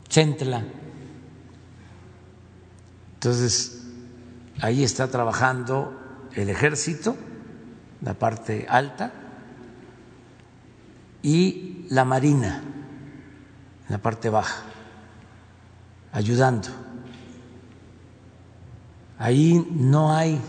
[0.09, 0.65] Centla.
[3.15, 3.87] Entonces,
[4.61, 7.17] ahí está trabajando el ejército,
[8.03, 9.13] la parte alta,
[11.23, 12.63] y la marina,
[13.89, 14.71] la parte baja
[16.13, 16.69] ayudando.
[19.19, 20.41] Ahí no hay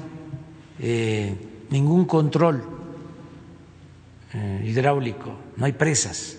[0.79, 2.63] eh, ningún control
[4.33, 6.37] eh, hidráulico, no hay presas.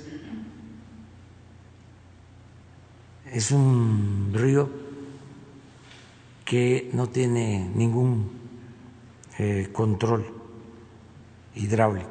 [3.31, 4.69] Es un río
[6.45, 8.31] que no tiene ningún
[9.39, 10.25] eh, control
[11.55, 12.09] hidráulico.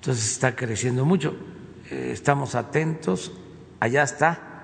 [0.00, 1.34] Entonces está creciendo mucho.
[1.90, 3.32] estamos atentos.
[3.80, 4.55] Allá está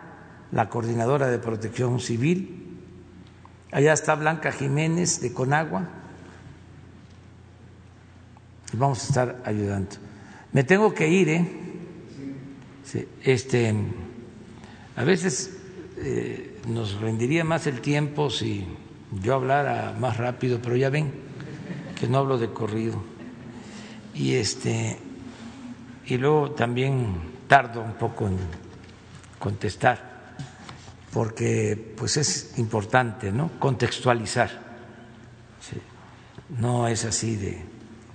[0.53, 2.79] la coordinadora de protección civil,
[3.73, 5.89] allá está Blanca Jiménez de Conagua,
[8.73, 9.97] y vamos a estar ayudando.
[10.53, 11.49] Me tengo que ir, ¿eh?
[13.23, 13.75] este,
[14.97, 15.59] a veces
[15.97, 18.67] eh, nos rendiría más el tiempo si
[19.23, 21.11] yo hablara más rápido, pero ya ven
[21.99, 23.03] que no hablo de corrido.
[24.15, 24.99] Y este
[26.05, 27.15] y luego también
[27.47, 28.37] tardo un poco en
[29.39, 30.12] contestar
[31.13, 33.51] porque pues es importante ¿no?
[33.59, 34.73] contextualizar.
[36.59, 37.63] No es así de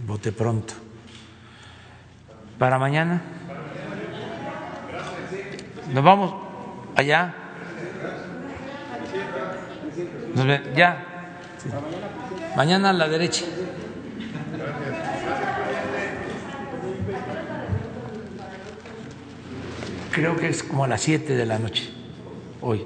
[0.05, 0.73] bote pronto.
[2.57, 3.21] Para mañana.
[5.93, 6.33] Nos vamos
[6.95, 7.33] allá.
[10.75, 11.03] ya.
[12.55, 13.45] Mañana a la derecha.
[20.11, 21.96] Creo que es como a las siete de la noche
[22.67, 22.85] hoy.